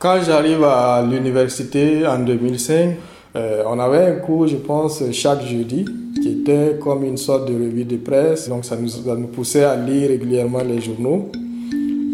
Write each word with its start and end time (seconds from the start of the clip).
Quand 0.00 0.18
j'arrive 0.22 0.64
à 0.64 1.02
l'université 1.02 2.06
en 2.06 2.20
2005, 2.20 2.96
euh, 3.36 3.62
on 3.66 3.78
avait 3.78 4.06
un 4.06 4.14
cours, 4.14 4.46
je 4.46 4.56
pense, 4.56 5.02
chaque 5.12 5.42
jeudi, 5.42 5.84
qui 6.22 6.40
était 6.40 6.78
comme 6.82 7.04
une 7.04 7.18
sorte 7.18 7.46
de 7.46 7.52
revue 7.52 7.84
de 7.84 7.98
presse. 7.98 8.48
Donc 8.48 8.64
ça 8.64 8.76
nous, 8.76 9.26
poussait 9.26 9.64
à 9.64 9.76
lire 9.76 10.08
régulièrement 10.08 10.62
les 10.62 10.80
journaux. 10.80 11.30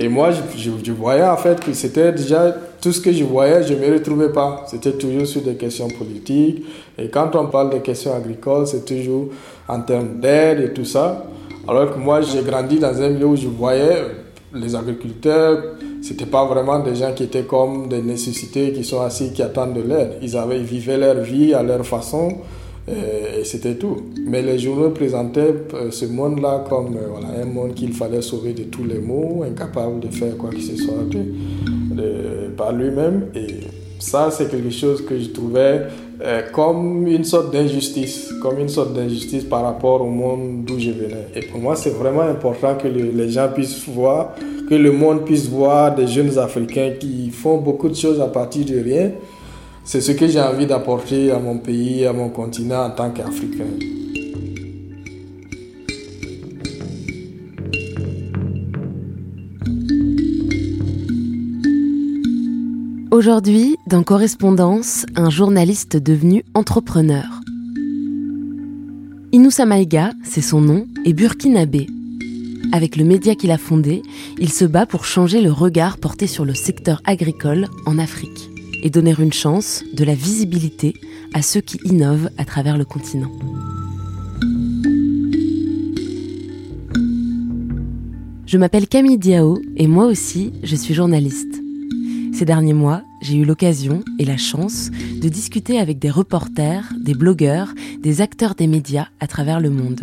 Et 0.00 0.08
moi, 0.08 0.30
je, 0.32 0.90
voyais 0.90 1.22
en 1.22 1.36
fait 1.36 1.60
que 1.64 1.72
c'était 1.74 2.10
déjà 2.10 2.56
tout 2.80 2.90
ce 2.90 3.00
que 3.00 3.12
je 3.12 3.22
voyais, 3.22 3.62
je 3.62 3.74
ne 3.74 3.78
me 3.78 3.92
retrouvais 3.92 4.32
pas. 4.32 4.64
C'était 4.66 4.94
toujours 4.94 5.24
sur 5.24 5.42
des 5.42 5.54
questions 5.54 5.86
politiques. 5.86 6.64
Et 6.98 7.08
quand 7.08 7.36
on 7.36 7.46
parle 7.46 7.72
de 7.72 7.78
questions 7.78 8.16
agricoles, 8.16 8.66
c'est 8.66 8.84
toujours 8.84 9.28
en 9.68 9.80
termes 9.82 10.18
d'aide 10.18 10.58
et 10.58 10.72
tout 10.72 10.84
ça. 10.84 11.24
Alors 11.68 11.94
que 11.94 12.00
moi, 12.00 12.20
j'ai 12.20 12.42
grandi 12.42 12.80
dans 12.80 13.00
un 13.00 13.10
milieu 13.10 13.26
où 13.26 13.36
je 13.36 13.46
voyais 13.46 14.02
les 14.52 14.74
agriculteurs, 14.74 15.75
c'était 16.06 16.26
pas 16.26 16.44
vraiment 16.44 16.78
des 16.78 16.94
gens 16.94 17.12
qui 17.12 17.24
étaient 17.24 17.42
comme 17.42 17.88
des 17.88 18.00
nécessités, 18.00 18.72
qui 18.72 18.84
sont 18.84 19.00
assis, 19.00 19.32
qui 19.32 19.42
attendent 19.42 19.74
de 19.74 19.82
l'aide. 19.82 20.18
Ils 20.22 20.36
avaient, 20.36 20.60
vivaient 20.60 20.98
leur 20.98 21.16
vie 21.16 21.52
à 21.52 21.64
leur 21.64 21.84
façon. 21.84 22.28
Et, 22.86 23.42
c'était 23.42 23.74
tout. 23.74 23.96
Mais 24.24 24.40
les 24.40 24.56
journaux 24.56 24.90
présentaient 24.90 25.52
euh, 25.74 25.90
ce 25.90 26.04
monde-là 26.04 26.64
comme 26.68 26.94
euh, 26.96 27.42
un 27.42 27.44
monde 27.46 27.74
qu'il 27.74 27.92
fallait 27.92 28.22
sauver 28.22 28.52
de 28.52 28.62
tous 28.64 28.84
les 28.84 29.00
maux, 29.00 29.42
incapable 29.44 29.98
de 29.98 30.06
faire 30.06 30.36
quoi 30.36 30.50
que 30.50 30.60
ce 30.60 30.76
soit 30.76 30.94
par 32.56 32.72
lui-même. 32.72 33.26
Et 33.34 33.46
ça, 33.98 34.30
c'est 34.30 34.48
quelque 34.48 34.70
chose 34.70 35.04
que 35.04 35.18
je 35.18 35.30
trouvais 35.30 35.86
euh, 36.22 36.42
comme 36.52 37.06
une 37.06 37.24
sorte 37.24 37.52
d'injustice, 37.52 38.32
comme 38.42 38.58
une 38.58 38.68
sorte 38.68 38.94
d'injustice 38.94 39.44
par 39.44 39.62
rapport 39.62 40.00
au 40.02 40.08
monde 40.08 40.64
d'où 40.64 40.78
je 40.78 40.90
venais. 40.90 41.28
Et 41.34 41.40
pour 41.42 41.60
moi, 41.60 41.76
c'est 41.76 41.90
vraiment 41.90 42.22
important 42.22 42.74
que 42.74 42.88
les 42.88 43.28
gens 43.30 43.48
puissent 43.52 43.86
voir, 43.88 44.34
que 44.68 44.74
le 44.74 44.92
monde 44.92 45.24
puisse 45.24 45.48
voir 45.48 45.94
des 45.94 46.06
jeunes 46.06 46.38
Africains 46.38 46.92
qui 46.98 47.30
font 47.30 47.58
beaucoup 47.58 47.88
de 47.88 47.94
choses 47.94 48.20
à 48.20 48.26
partir 48.26 48.64
de 48.64 48.78
rien 48.80 49.10
c'est 49.86 50.00
ce 50.00 50.10
que 50.10 50.26
j'ai 50.26 50.40
envie 50.40 50.66
d'apporter 50.66 51.30
à 51.30 51.38
mon 51.38 51.58
pays, 51.58 52.04
à 52.06 52.12
mon 52.12 52.28
continent 52.28 52.86
en 52.86 52.90
tant 52.90 53.10
qu'Africain. 53.10 53.64
Aujourd'hui, 63.16 63.78
dans 63.86 64.02
Correspondance, 64.02 65.06
un 65.16 65.30
journaliste 65.30 65.96
devenu 65.96 66.44
entrepreneur. 66.52 67.40
Inoussa 69.32 69.64
Maïga, 69.64 70.12
c'est 70.22 70.42
son 70.42 70.60
nom, 70.60 70.86
est 71.06 71.14
burkinabé. 71.14 71.86
Avec 72.72 72.94
le 72.94 73.04
média 73.04 73.34
qu'il 73.34 73.52
a 73.52 73.56
fondé, 73.56 74.02
il 74.38 74.52
se 74.52 74.66
bat 74.66 74.84
pour 74.84 75.06
changer 75.06 75.40
le 75.40 75.50
regard 75.50 75.96
porté 75.96 76.26
sur 76.26 76.44
le 76.44 76.52
secteur 76.52 77.00
agricole 77.06 77.68
en 77.86 77.98
Afrique 77.98 78.50
et 78.82 78.90
donner 78.90 79.14
une 79.18 79.32
chance, 79.32 79.82
de 79.94 80.04
la 80.04 80.14
visibilité 80.14 80.92
à 81.32 81.40
ceux 81.40 81.62
qui 81.62 81.78
innovent 81.84 82.28
à 82.36 82.44
travers 82.44 82.76
le 82.76 82.84
continent. 82.84 83.32
Je 88.44 88.58
m'appelle 88.58 88.86
Camille 88.86 89.16
Diao 89.16 89.58
et 89.78 89.86
moi 89.86 90.04
aussi, 90.04 90.52
je 90.62 90.76
suis 90.76 90.92
journaliste. 90.92 91.62
Ces 92.34 92.44
derniers 92.44 92.74
mois, 92.74 93.02
j'ai 93.22 93.36
eu 93.36 93.44
l'occasion 93.44 94.02
et 94.18 94.24
la 94.24 94.36
chance 94.36 94.90
de 94.90 95.28
discuter 95.28 95.78
avec 95.78 95.98
des 95.98 96.10
reporters, 96.10 96.92
des 96.98 97.14
blogueurs, 97.14 97.72
des 98.02 98.20
acteurs 98.20 98.54
des 98.54 98.66
médias 98.66 99.08
à 99.20 99.26
travers 99.26 99.60
le 99.60 99.70
monde. 99.70 100.02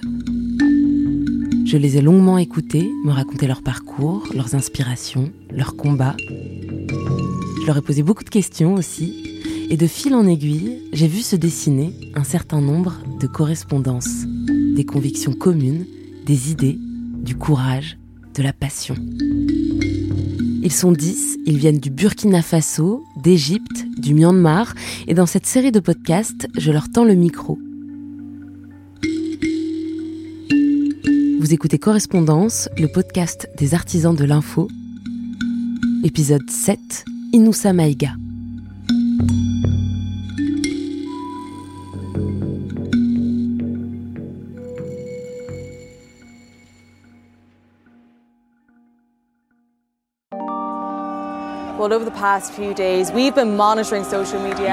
Je 1.66 1.78
les 1.78 1.98
ai 1.98 2.02
longuement 2.02 2.38
écoutés 2.38 2.90
me 3.06 3.12
raconter 3.12 3.48
leur 3.48 3.62
parcours, 3.62 4.28
leurs 4.36 4.56
inspirations, 4.56 5.32
leurs 5.52 5.76
combats 5.76 6.16
je 7.64 7.68
leur 7.68 7.78
ai 7.78 7.82
posé 7.82 8.04
beaucoup 8.04 8.26
de 8.26 8.30
questions 8.30 8.74
aussi, 8.74 9.40
et 9.70 9.78
de 9.78 9.88
fil 9.88 10.14
en 10.16 10.28
aiguille, 10.28 10.82
j'ai 10.92 11.08
vu 11.08 11.22
se 11.22 11.38
dessiner 11.38 11.94
un 12.14 12.26
certain 12.26 12.60
nombre 12.60 13.00
de 13.22 13.26
correspondances, 13.26 14.26
des 14.76 14.84
convictions 14.84 15.32
communes, 15.32 15.86
des 16.26 16.52
idées, 16.52 16.78
du 17.24 17.38
courage, 17.38 17.98
de 18.36 18.44
la 18.44 18.52
passion. 18.52 18.96
Ils 20.66 20.72
sont 20.72 20.94
dix, 20.94 21.38
ils 21.46 21.58
viennent 21.58 21.80
du 21.80 21.90
Burkina 21.90 22.42
Faso, 22.42 23.04
d'Égypte, 23.18 23.86
du 23.98 24.14
Myanmar, 24.14 24.74
et 25.08 25.14
dans 25.14 25.26
cette 25.26 25.46
série 25.46 25.74
de 25.74 25.82
podcasts, 25.82 26.48
je 26.58 26.72
leur 26.72 26.90
tends 26.90 27.04
le 27.04 27.16
micro. 27.16 27.60
Vous 31.42 31.54
écoutez 31.54 31.80
Correspondance, 31.80 32.70
le 32.78 32.88
podcast 32.88 33.50
des 33.58 33.74
artisans 33.74 34.16
de 34.16 34.24
l'info, 34.24 34.70
épisode 36.06 36.50
7, 36.50 36.80
Inoussa 37.34 37.74
Maïga. 37.74 38.14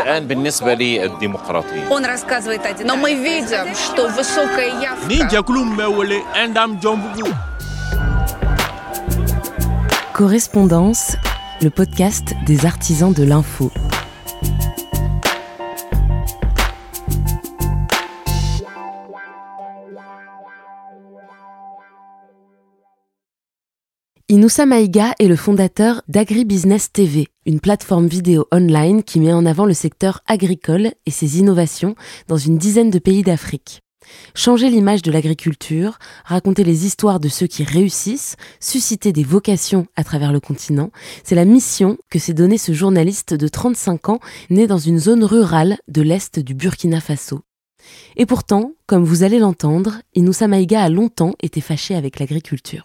الآن 0.01 0.27
بالنسبة 0.27 0.73
للديمقراطية. 0.73 1.89
Он 1.89 2.05
рассказывает 2.05 2.65
о 2.65 2.83
Но 2.83 2.95
мы 2.95 3.13
видим, 3.13 3.75
что 3.75 4.07
высокая 4.09 4.71
явка. 4.81 5.07
Correspondance 10.13 11.17
le 11.61 11.69
podcast 11.69 12.33
des 12.45 12.65
artisans 12.65 13.13
de 13.13 13.23
l'info. 13.23 13.71
Inoussa 24.30 24.64
Maïga 24.64 25.16
est 25.18 25.26
le 25.26 25.34
fondateur 25.34 26.02
d'AgriBusiness 26.06 26.92
TV, 26.92 27.26
une 27.46 27.58
plateforme 27.58 28.06
vidéo 28.06 28.46
online 28.52 29.02
qui 29.02 29.18
met 29.18 29.32
en 29.32 29.44
avant 29.44 29.66
le 29.66 29.74
secteur 29.74 30.20
agricole 30.28 30.92
et 31.04 31.10
ses 31.10 31.40
innovations 31.40 31.96
dans 32.28 32.36
une 32.36 32.56
dizaine 32.56 32.90
de 32.90 33.00
pays 33.00 33.24
d'Afrique. 33.24 33.80
Changer 34.36 34.70
l'image 34.70 35.02
de 35.02 35.10
l'agriculture, 35.10 35.98
raconter 36.24 36.62
les 36.62 36.86
histoires 36.86 37.18
de 37.18 37.28
ceux 37.28 37.48
qui 37.48 37.64
réussissent, 37.64 38.36
susciter 38.60 39.10
des 39.10 39.24
vocations 39.24 39.88
à 39.96 40.04
travers 40.04 40.30
le 40.30 40.38
continent, 40.38 40.92
c'est 41.24 41.34
la 41.34 41.44
mission 41.44 41.98
que 42.08 42.20
s'est 42.20 42.32
donnée 42.32 42.56
ce 42.56 42.70
journaliste 42.70 43.34
de 43.34 43.48
35 43.48 44.10
ans 44.10 44.20
né 44.48 44.68
dans 44.68 44.78
une 44.78 45.00
zone 45.00 45.24
rurale 45.24 45.76
de 45.88 46.02
l'est 46.02 46.38
du 46.38 46.54
Burkina 46.54 47.00
Faso. 47.00 47.40
Et 48.16 48.26
pourtant, 48.26 48.74
comme 48.86 49.02
vous 49.02 49.24
allez 49.24 49.40
l'entendre, 49.40 50.02
Inoussa 50.14 50.46
Maïga 50.46 50.84
a 50.84 50.88
longtemps 50.88 51.34
été 51.42 51.60
fâché 51.60 51.96
avec 51.96 52.20
l'agriculture. 52.20 52.84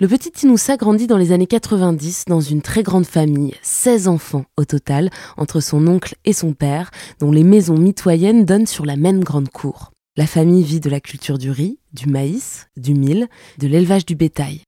Le 0.00 0.06
petit 0.06 0.30
Inoussa 0.44 0.76
grandit 0.76 1.08
dans 1.08 1.16
les 1.16 1.32
années 1.32 1.48
90 1.48 2.26
dans 2.28 2.40
une 2.40 2.62
très 2.62 2.84
grande 2.84 3.04
famille, 3.04 3.56
16 3.62 4.06
enfants 4.06 4.44
au 4.56 4.64
total, 4.64 5.10
entre 5.36 5.58
son 5.58 5.88
oncle 5.88 6.14
et 6.24 6.32
son 6.32 6.52
père, 6.52 6.92
dont 7.18 7.32
les 7.32 7.42
maisons 7.42 7.76
mitoyennes 7.76 8.44
donnent 8.44 8.68
sur 8.68 8.86
la 8.86 8.94
même 8.94 9.24
grande 9.24 9.48
cour. 9.48 9.90
La 10.16 10.28
famille 10.28 10.62
vit 10.62 10.78
de 10.78 10.88
la 10.88 11.00
culture 11.00 11.36
du 11.36 11.50
riz, 11.50 11.80
du 11.92 12.06
maïs, 12.06 12.68
du 12.76 12.94
mil, 12.94 13.26
de 13.58 13.66
l'élevage 13.66 14.06
du 14.06 14.14
bétail. 14.14 14.62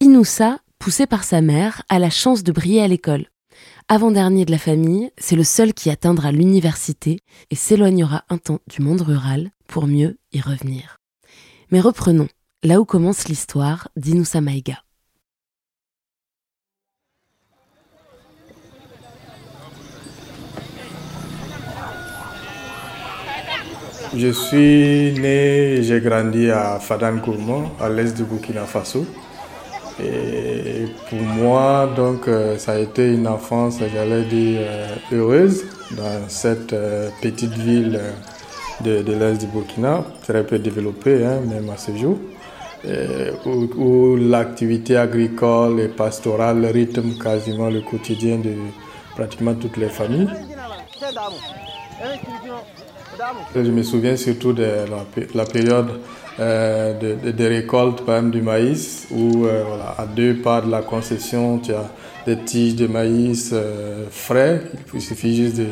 Inoussa, 0.00 0.60
poussé 0.78 1.06
par 1.06 1.24
sa 1.24 1.42
mère, 1.42 1.82
a 1.90 1.98
la 1.98 2.08
chance 2.08 2.42
de 2.42 2.50
briller 2.50 2.80
à 2.80 2.88
l'école. 2.88 3.26
Avant-dernier 3.88 4.46
de 4.46 4.52
la 4.52 4.58
famille, 4.58 5.10
c'est 5.18 5.36
le 5.36 5.44
seul 5.44 5.74
qui 5.74 5.90
atteindra 5.90 6.32
l'université 6.32 7.18
et 7.50 7.56
s'éloignera 7.56 8.24
un 8.30 8.38
temps 8.38 8.60
du 8.74 8.80
monde 8.80 9.02
rural 9.02 9.50
pour 9.66 9.86
mieux 9.86 10.16
y 10.32 10.40
revenir. 10.40 10.96
Mais 11.70 11.80
reprenons, 11.80 12.28
là 12.64 12.80
où 12.80 12.84
commence 12.84 13.26
l'histoire 13.28 13.88
d'Inoussa 13.96 14.40
Maïga. 14.40 14.78
Je 24.14 24.30
suis 24.30 25.18
né 25.18 25.76
et 25.76 25.82
j'ai 25.82 26.00
grandi 26.00 26.50
à 26.50 26.78
Fadan 26.78 27.16
à 27.80 27.88
l'est 27.88 28.14
du 28.14 28.24
Burkina 28.24 28.64
Faso. 28.66 29.06
Et 30.00 30.86
pour 31.08 31.20
moi, 31.20 31.90
donc, 31.96 32.28
euh, 32.28 32.58
ça 32.58 32.72
a 32.72 32.78
été 32.78 33.12
une 33.12 33.26
enfance, 33.26 33.78
j'allais 33.92 34.24
dire, 34.24 34.60
euh, 34.62 34.96
heureuse 35.12 35.64
dans 35.92 36.28
cette 36.28 36.72
euh, 36.72 37.08
petite 37.22 37.52
ville 37.52 38.00
de, 38.82 39.02
l'est 39.12 39.38
du 39.38 39.46
Burkina, 39.46 40.04
très 40.22 40.44
peu 40.44 40.58
développée, 40.58 41.24
hein, 41.24 41.40
même 41.46 41.68
à 41.70 41.76
ce 41.76 41.96
jour, 41.96 42.18
où, 43.46 43.68
où 43.76 44.16
l'activité 44.16 44.96
agricole 44.96 45.80
et 45.80 45.88
pastorale 45.88 46.64
rythme 46.66 47.18
quasiment 47.22 47.70
le 47.70 47.80
quotidien 47.80 48.38
de 48.38 48.54
pratiquement 49.14 49.54
toutes 49.54 49.76
les 49.76 49.88
familles. 49.88 50.28
Je 53.54 53.60
me 53.60 53.82
souviens 53.82 54.16
surtout 54.16 54.52
de 54.52 54.66
la, 55.34 55.44
période 55.44 56.00
euh, 56.40 56.98
de, 56.98 57.30
de, 57.30 57.44
récolte 57.44 58.04
par 58.04 58.22
du 58.22 58.40
maïs, 58.40 59.06
où 59.10 59.46
euh, 59.46 59.62
voilà, 59.66 59.94
à 59.98 60.06
deux 60.06 60.36
pas 60.36 60.60
de 60.60 60.70
la 60.70 60.82
concession, 60.82 61.58
tu 61.58 61.72
as 61.72 61.90
des 62.26 62.38
tiges 62.38 62.74
de 62.76 62.86
maïs 62.86 63.50
euh, 63.52 64.06
frais. 64.10 64.62
Il 64.94 65.00
suffit 65.00 65.36
juste 65.36 65.58
de, 65.58 65.66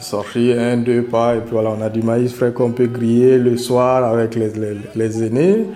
sortir 0.00 0.58
un, 0.58 0.76
deux 0.78 1.02
pas, 1.02 1.36
et 1.36 1.40
puis 1.40 1.50
voilà, 1.52 1.70
on 1.70 1.82
a 1.82 1.90
du 1.90 2.02
maïs 2.02 2.32
frais 2.32 2.52
qu'on 2.52 2.72
peut 2.72 2.86
griller 2.86 3.36
le 3.38 3.56
soir 3.56 4.04
avec 4.04 4.34
les, 4.34 4.52
les, 4.94 5.24
aînés. 5.24 5.66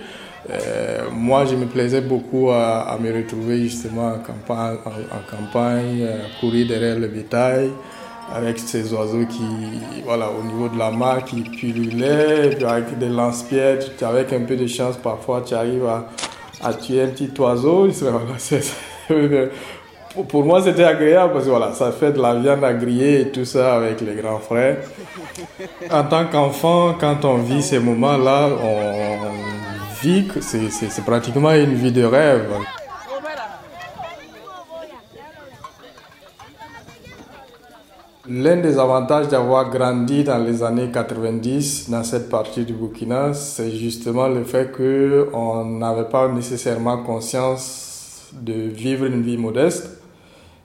Moi, 1.11 1.45
je 1.45 1.55
me 1.55 1.65
plaisais 1.65 2.01
beaucoup 2.01 2.49
à, 2.51 2.97
me 2.99 3.13
retrouver 3.13 3.59
justement 3.59 4.13
en 4.13 4.19
campagne, 4.19 4.77
campagne 5.29 6.07
courir 6.39 6.67
derrière 6.67 6.99
le 6.99 7.07
bétail 7.07 7.71
avec 8.33 8.59
ces 8.59 8.93
oiseaux 8.93 9.25
qui, 9.25 9.43
voilà, 10.05 10.29
au 10.29 10.43
niveau 10.43 10.69
de 10.69 10.77
la 10.77 10.91
mare, 10.91 11.23
qui 11.25 11.41
pullulaient, 11.41 12.63
avec 12.63 12.97
des 12.97 13.09
lance-pierres, 13.09 13.79
avec 14.01 14.33
un 14.33 14.41
peu 14.41 14.55
de 14.55 14.67
chance, 14.67 14.97
parfois 14.97 15.41
tu 15.45 15.53
arrives 15.53 15.85
à, 15.85 16.07
à 16.63 16.73
tuer 16.73 17.03
un 17.03 17.07
petit 17.07 17.29
oiseau. 17.39 17.89
pour 20.29 20.45
moi, 20.45 20.61
c'était 20.61 20.83
agréable 20.83 21.33
parce 21.33 21.45
que 21.45 21.49
voilà, 21.49 21.73
ça 21.73 21.91
fait 21.91 22.11
de 22.11 22.21
la 22.21 22.35
viande 22.35 22.63
à 22.63 22.73
griller 22.73 23.21
et 23.21 23.29
tout 23.29 23.45
ça 23.45 23.75
avec 23.75 24.01
les 24.01 24.15
grands 24.15 24.39
frères. 24.39 24.77
En 25.91 26.03
tant 26.03 26.25
qu'enfant, 26.25 26.95
quand 26.99 27.25
on 27.25 27.37
vit 27.37 27.61
ces 27.61 27.79
moments-là, 27.79 28.49
on 28.63 29.42
c'est 30.41 31.05
pratiquement 31.05 31.53
une 31.53 31.75
vie 31.75 31.91
de 31.91 32.03
rêve. 32.03 32.51
L'un 38.29 38.57
des 38.57 38.77
avantages 38.77 39.29
d'avoir 39.29 39.69
grandi 39.69 40.23
dans 40.23 40.39
les 40.39 40.61
années 40.61 40.89
90 40.91 41.89
dans 41.89 42.03
cette 42.03 42.29
partie 42.29 42.65
du 42.65 42.73
Burkina, 42.73 43.33
c'est 43.33 43.71
justement 43.71 44.27
le 44.27 44.43
fait 44.43 44.71
qu'on 44.71 45.65
n'avait 45.65 46.09
pas 46.09 46.27
nécessairement 46.27 46.97
conscience 47.03 48.29
de 48.33 48.53
vivre 48.53 49.05
une 49.05 49.21
vie 49.21 49.37
modeste, 49.37 49.89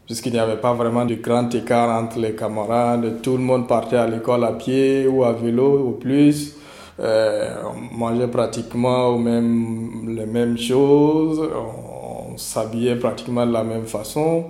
puisqu'il 0.06 0.32
n'y 0.32 0.38
avait 0.38 0.60
pas 0.60 0.72
vraiment 0.72 1.04
de 1.04 1.14
grand 1.14 1.52
écart 1.54 1.90
entre 2.02 2.18
les 2.18 2.32
camarades. 2.32 3.20
Tout 3.22 3.36
le 3.36 3.42
monde 3.42 3.68
partait 3.68 3.98
à 3.98 4.06
l'école 4.06 4.44
à 4.44 4.52
pied 4.52 5.06
ou 5.06 5.22
à 5.22 5.32
vélo 5.32 5.88
au 5.88 5.92
plus. 5.92 6.57
Euh, 7.00 7.54
on 7.64 7.96
mangeait 7.96 8.26
pratiquement 8.26 9.16
même, 9.18 10.16
les 10.16 10.26
mêmes 10.26 10.58
choses, 10.58 11.40
on 11.40 12.36
s'habillait 12.36 12.96
pratiquement 12.96 13.46
de 13.46 13.52
la 13.52 13.64
même 13.64 13.84
façon 13.84 14.46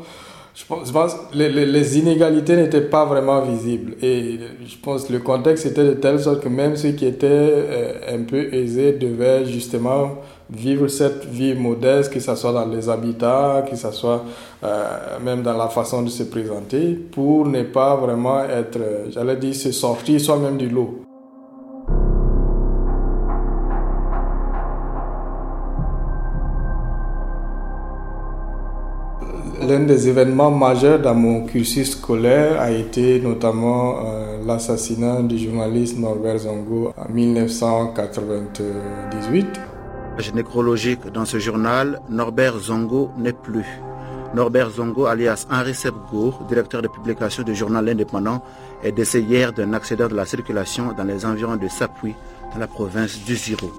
je 0.59 0.65
pense, 0.65 1.15
que 1.15 1.37
les, 1.37 1.67
les, 1.67 1.99
inégalités 1.99 2.57
n'étaient 2.57 2.81
pas 2.81 3.05
vraiment 3.05 3.41
visibles. 3.43 3.95
Et 4.03 4.39
je 4.67 4.77
pense 4.83 5.05
que 5.05 5.13
le 5.13 5.21
contexte 5.21 5.67
était 5.67 5.85
de 5.85 5.93
telle 5.93 6.19
sorte 6.19 6.41
que 6.41 6.49
même 6.49 6.77
ceux 6.77 6.91
qui 6.93 7.07
étaient 7.07 7.29
euh, 7.31 8.17
un 8.17 8.25
peu 8.25 8.53
aisés 8.53 8.93
devaient 8.93 9.47
justement 9.47 10.17
vivre 10.51 10.89
cette 10.89 11.27
vie 11.27 11.55
modeste, 11.55 12.13
que 12.13 12.19
ce 12.19 12.35
soit 12.35 12.53
dans 12.53 12.67
les 12.67 12.89
habitats, 12.89 13.65
que 13.71 13.77
ce 13.77 13.93
soit 13.93 14.25
euh, 14.65 14.85
même 15.23 15.43
dans 15.43 15.57
la 15.57 15.69
façon 15.69 16.03
de 16.03 16.09
se 16.09 16.25
présenter, 16.25 16.99
pour 17.13 17.47
ne 17.47 17.63
pas 17.63 17.95
vraiment 17.95 18.43
être, 18.43 18.81
j'allais 19.11 19.37
dire, 19.37 19.55
se 19.55 19.71
sortir 19.71 20.21
soi-même 20.21 20.57
du 20.57 20.69
lot. 20.69 21.08
L'un 29.61 29.81
des 29.81 30.09
événements 30.09 30.51
majeurs 30.51 31.01
dans 31.01 31.15
mon 31.15 31.45
cursus 31.45 31.93
scolaire 31.93 32.61
a 32.61 32.71
été 32.71 33.21
notamment 33.21 33.97
euh, 34.05 34.39
l'assassinat 34.47 35.23
du 35.23 35.39
journaliste 35.39 35.99
Norbert 35.99 36.39
Zongo 36.39 36.93
en 36.97 37.13
1998. 37.13 39.47
nécrologique 40.35 41.07
dans 41.13 41.25
ce 41.25 41.39
journal, 41.39 42.01
Norbert 42.09 42.59
Zongo 42.59 43.11
n'est 43.19 43.33
plus. 43.33 43.67
Norbert 44.35 44.71
Zongo, 44.71 45.07
alias 45.07 45.47
Henri 45.51 45.75
Sepgour, 45.75 46.45
directeur 46.49 46.83
de 46.83 46.89
publication 46.89 47.43
du 47.43 47.55
journal 47.55 47.89
indépendant, 47.89 48.43
est 48.83 48.93
décédé 48.93 49.29
hier 49.29 49.53
d'un 49.53 49.73
accident 49.73 50.09
de 50.09 50.15
la 50.15 50.27
circulation 50.27 50.93
dans 50.97 51.05
les 51.05 51.25
environs 51.25 51.57
de 51.57 51.69
Sapui, 51.69 52.15
dans 52.53 52.61
la 52.61 52.67
province 52.67 53.19
du 53.25 53.37
Ziro 53.37 53.71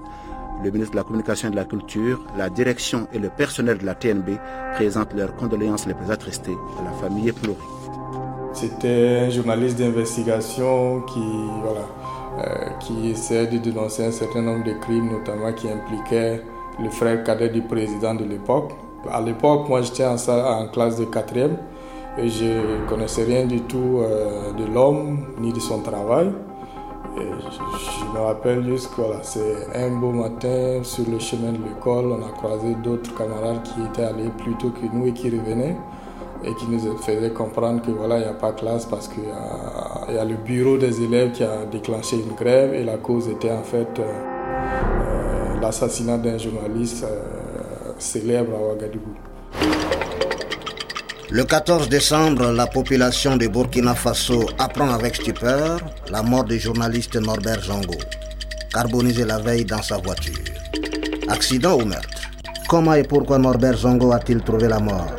le 0.62 0.70
ministre 0.70 0.92
de 0.92 0.96
la 0.96 1.04
Communication 1.04 1.48
et 1.48 1.50
de 1.52 1.56
la 1.56 1.64
Culture, 1.64 2.20
la 2.36 2.50
direction 2.50 3.06
et 3.12 3.18
le 3.18 3.30
personnel 3.30 3.78
de 3.78 3.86
la 3.86 3.94
TNB 3.94 4.38
présentent 4.74 5.14
leurs 5.14 5.34
condoléances 5.36 5.86
les 5.86 5.94
plus 5.94 6.10
attristées 6.10 6.56
à 6.78 6.84
la 6.84 6.92
famille 6.92 7.28
éplorée. 7.28 7.58
C'était 8.52 9.22
un 9.26 9.30
journaliste 9.30 9.78
d'investigation 9.78 11.02
qui, 11.02 11.22
voilà, 11.62 11.86
euh, 12.46 12.70
qui 12.80 13.10
essayait 13.10 13.46
de 13.46 13.58
dénoncer 13.58 14.04
un 14.04 14.10
certain 14.10 14.42
nombre 14.42 14.64
de 14.64 14.72
crimes, 14.72 15.10
notamment 15.10 15.52
qui 15.52 15.68
impliquaient 15.68 16.42
le 16.82 16.90
frère 16.90 17.22
cadet 17.24 17.48
du 17.48 17.62
président 17.62 18.14
de 18.14 18.24
l'époque. 18.24 18.72
À 19.10 19.20
l'époque, 19.20 19.68
moi 19.68 19.82
j'étais 19.82 20.04
en, 20.04 20.16
en, 20.28 20.68
classe 20.68 20.96
de 20.98 21.04
quatrième 21.04 21.56
et 22.18 22.28
je 22.28 22.44
ne 22.44 22.88
connaissais 22.88 23.24
rien 23.24 23.46
du 23.46 23.62
tout 23.62 24.00
euh, 24.00 24.52
de 24.52 24.64
l'homme 24.66 25.26
ni 25.38 25.52
de 25.52 25.60
son 25.60 25.80
travail 25.80 26.30
je, 27.16 28.04
me 28.12 28.20
rappelle 28.24 28.64
juste 28.64 28.94
que 28.94 29.02
c'est 29.22 29.66
un 29.74 29.90
beau 29.90 30.12
matin 30.12 30.80
sur 30.82 31.08
le 31.08 31.18
chemin 31.18 31.52
de 31.52 31.58
l'école, 31.58 32.06
on 32.12 32.22
a 32.22 32.30
croisé 32.30 32.74
d'autres 32.82 33.14
camarades 33.16 33.62
qui 33.62 33.82
étaient 33.82 34.04
allés 34.04 34.30
plus 34.38 34.54
tôt 34.56 34.70
que 34.70 34.86
nous 34.94 35.06
et 35.06 35.12
qui 35.12 35.30
revenaient 35.30 35.76
et 36.44 36.54
qui 36.54 36.66
nous 36.68 36.96
faisaient 36.98 37.30
comprendre 37.30 37.82
que 37.82 37.90
voilà, 37.90 38.18
il 38.18 38.22
n'y 38.22 38.28
a 38.28 38.32
pas 38.32 38.52
classe 38.52 38.86
parce 38.86 39.08
qu'il 39.08 39.24
y, 39.24 40.18
a 40.18 40.24
le 40.24 40.36
bureau 40.36 40.78
des 40.78 41.02
élèves 41.02 41.32
qui 41.32 41.42
a 41.44 41.64
déclenché 41.70 42.16
une 42.16 42.34
grève 42.34 42.74
et 42.74 42.84
la 42.84 42.96
cause 42.96 43.28
était 43.28 43.50
en 43.50 43.62
fait 43.62 43.98
euh, 43.98 44.02
euh, 44.02 45.60
l'assassinat 45.60 46.18
d'un 46.18 46.38
journaliste 46.38 47.04
euh, 47.04 47.92
célèbre 47.98 48.52
à 48.56 48.68
Ouagadougou. 48.68 49.99
Le 51.32 51.44
14 51.44 51.88
décembre, 51.88 52.50
la 52.50 52.66
population 52.66 53.36
de 53.36 53.46
Burkina 53.46 53.94
Faso 53.94 54.48
apprend 54.58 54.90
avec 54.90 55.14
stupeur 55.14 55.78
la 56.10 56.24
mort 56.24 56.42
du 56.42 56.58
journaliste 56.58 57.14
Norbert 57.14 57.62
Zango, 57.62 57.94
carbonisé 58.72 59.24
la 59.24 59.38
veille 59.38 59.64
dans 59.64 59.80
sa 59.80 59.98
voiture. 59.98 60.34
Accident 61.28 61.76
ou 61.76 61.84
meurtre? 61.84 62.22
Comment 62.68 62.94
et 62.94 63.04
pourquoi 63.04 63.38
Norbert 63.38 63.76
Zongo 63.76 64.10
a-t-il 64.10 64.40
trouvé 64.42 64.66
la 64.66 64.80
mort? 64.80 65.14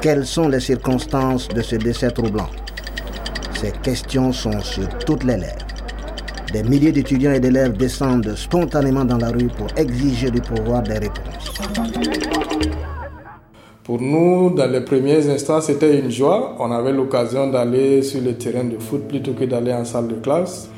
Quelles 0.00 0.24
sont 0.24 0.48
les 0.48 0.60
circonstances 0.60 1.46
de 1.48 1.60
ce 1.60 1.76
décès 1.76 2.10
troublant? 2.10 2.48
Ces 3.60 3.72
questions 3.82 4.32
sont 4.32 4.62
sur 4.62 4.88
toutes 5.04 5.24
les 5.24 5.36
lèvres. 5.36 5.66
Des 6.54 6.62
milliers 6.62 6.92
d'étudiants 6.92 7.32
et 7.32 7.40
d'élèves 7.40 7.76
descendent 7.76 8.34
spontanément 8.34 9.04
dans 9.04 9.18
la 9.18 9.28
rue 9.28 9.48
pour 9.48 9.66
exiger 9.76 10.30
du 10.30 10.40
pouvoir 10.40 10.82
des 10.82 10.98
réponses. 10.98 12.17
Pour 13.88 14.02
nous, 14.02 14.50
dans 14.50 14.70
les 14.70 14.82
premiers 14.82 15.30
instants, 15.30 15.62
c'était 15.62 15.98
une 15.98 16.10
joie. 16.10 16.54
On 16.58 16.70
avait 16.70 16.92
l'occasion 16.92 17.46
d'aller 17.46 18.02
sur 18.02 18.20
le 18.20 18.34
terrain 18.34 18.64
de 18.64 18.76
foot 18.76 19.08
plutôt 19.08 19.32
que 19.32 19.46
d'aller 19.46 19.72
en 19.72 19.86
salle 19.86 20.08
de 20.08 20.16
classe. 20.16 20.68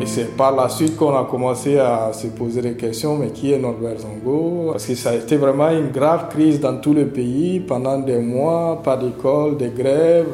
Et 0.00 0.06
c'est 0.06 0.36
par 0.36 0.54
la 0.54 0.68
suite 0.68 0.96
qu'on 0.96 1.16
a 1.16 1.24
commencé 1.28 1.78
à 1.78 2.12
se 2.12 2.28
poser 2.28 2.62
des 2.62 2.74
questions, 2.74 3.16
mais 3.16 3.30
qui 3.30 3.50
est 3.50 3.58
Norbert 3.58 3.98
Zongo? 3.98 4.70
Parce 4.70 4.86
que 4.86 4.94
ça 4.94 5.10
a 5.10 5.14
été 5.16 5.36
vraiment 5.36 5.70
une 5.70 5.90
grave 5.90 6.28
crise 6.28 6.60
dans 6.60 6.76
tout 6.76 6.94
le 6.94 7.06
pays 7.06 7.58
pendant 7.58 7.98
des 7.98 8.20
mois, 8.20 8.80
pas 8.84 8.96
d'école, 8.96 9.56
des 9.56 9.70
grèves, 9.70 10.30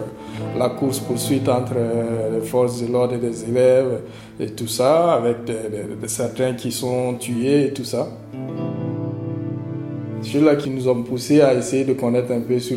la 0.59 0.69
course-poursuite 0.69 1.49
entre 1.49 1.77
les 2.35 2.47
forces 2.47 2.83
de 2.83 2.93
l'ordre 2.93 3.15
et 3.15 3.19
les 3.27 3.45
élèves, 3.45 4.01
et 4.39 4.49
tout 4.49 4.69
ça, 4.69 5.15
avec 5.15 5.37
certains 6.07 6.53
qui 6.53 6.71
sont 6.71 7.15
tués 7.15 7.69
et 7.69 7.73
tout 7.73 7.85
ça. 7.85 8.09
Ceux-là 10.23 10.57
qui 10.57 10.69
nous 10.71 10.87
ont 10.87 11.03
poussés 11.03 11.41
à 11.41 11.55
essayer 11.55 11.85
de 11.85 11.95
connaître 11.95 12.31
un 12.33 12.41
peu 12.41 12.59
sur 12.59 12.77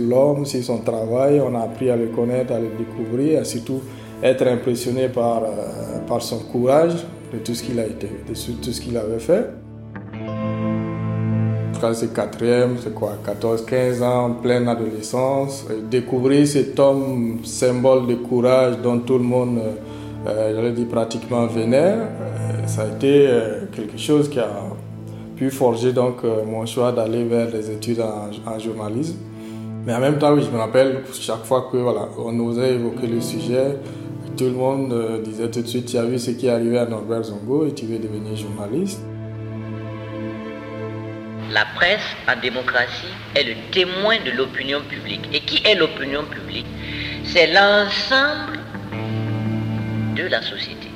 l'homme, 0.00 0.46
sur, 0.46 0.62
son 0.62 0.78
travail. 0.78 1.40
On 1.40 1.54
a 1.54 1.60
appris 1.60 1.90
à 1.90 1.96
le 1.96 2.06
connaître, 2.06 2.52
à 2.52 2.58
le 2.58 2.68
découvrir, 2.78 3.40
à 3.40 3.44
surtout 3.44 3.80
être 4.22 4.46
impressionné 4.46 5.08
par, 5.08 5.42
euh, 5.42 6.18
son 6.20 6.38
courage, 6.38 6.92
de 7.32 7.38
tout 7.38 7.54
ce 7.54 7.62
qu'il 7.62 7.78
a 7.78 7.86
été, 7.86 8.08
tout 8.26 8.34
ce 8.72 8.80
qu'il 8.80 8.96
avait 8.96 9.18
fait. 9.18 9.50
Quand 11.80 11.92
c'est 11.94 12.12
quatrième, 12.12 12.76
c'est 12.82 12.94
quoi, 12.94 13.14
14, 13.24 13.64
15 13.64 14.02
ans, 14.02 14.36
pleine 14.42 14.68
adolescence. 14.68 15.66
Découvrir 15.90 16.46
cet 16.46 16.78
homme 16.78 17.40
symbole 17.44 18.06
de 18.06 18.14
courage 18.14 18.78
dont 18.82 18.98
tout 19.00 19.18
le 19.18 19.24
monde, 19.24 19.58
euh, 20.26 20.54
j'allais 20.54 20.72
dire 20.72 20.88
pratiquement 20.88 21.46
vénère, 21.46 21.98
euh, 21.98 22.66
ça 22.66 22.82
a 22.82 22.86
été 22.88 23.28
quelque 23.74 23.98
chose 23.98 24.28
qui 24.28 24.38
a 24.38 24.48
pu 25.42 25.50
forger 25.50 25.92
donc 25.92 26.18
euh, 26.24 26.44
mon 26.44 26.64
choix 26.66 26.92
d'aller 26.92 27.24
vers 27.24 27.50
les 27.50 27.68
études 27.70 28.00
en, 28.00 28.58
journalisme. 28.60 29.16
Mais 29.84 29.92
en 29.92 29.98
même 29.98 30.18
temps, 30.18 30.32
oui, 30.32 30.42
je 30.44 30.50
me 30.50 30.58
rappelle 30.58 31.02
chaque 31.12 31.44
fois 31.44 31.68
que 31.70 31.78
voilà, 31.78 32.08
on 32.16 32.38
osait 32.38 32.74
évoquer 32.74 33.08
le 33.08 33.20
sujet, 33.20 33.76
tout 34.36 34.44
le 34.44 34.52
monde 34.52 34.92
euh, 34.92 35.20
disait 35.20 35.50
tout 35.50 35.62
de 35.62 35.66
suite 35.66 35.86
Tu 35.86 35.98
as 35.98 36.04
vu 36.04 36.18
ce 36.20 36.30
qui 36.30 36.46
est 36.46 36.50
arrivé 36.50 36.78
à 36.78 36.86
Norbert 36.86 37.24
Zongo 37.24 37.66
et 37.66 37.74
tu 37.74 37.86
veux 37.86 37.98
devenir 37.98 38.36
journaliste. 38.36 39.00
La 41.50 41.64
presse 41.74 42.08
en 42.28 42.40
démocratie 42.40 43.12
est 43.34 43.42
le 43.42 43.54
témoin 43.72 44.16
de 44.24 44.30
l'opinion 44.30 44.80
publique. 44.88 45.28
Et 45.32 45.40
qui 45.40 45.66
est 45.66 45.74
l'opinion 45.74 46.22
publique? 46.24 46.66
C'est 47.24 47.48
l'ensemble 47.48 48.60
de 50.16 50.22
la 50.28 50.40
société. 50.40 50.88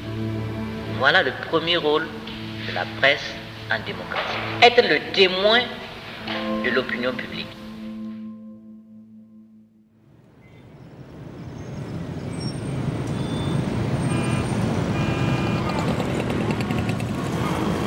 Voilà 1.00 1.24
le 1.24 1.32
premier 1.50 1.76
rôle 1.76 2.06
de 2.68 2.74
la 2.74 2.84
presse 3.00 3.34
en 3.70 3.78
démocratie. 3.84 4.38
Être 4.62 4.82
le 4.88 5.12
témoin 5.12 5.60
de 6.64 6.70
l'opinion 6.70 7.12
publique. 7.12 7.46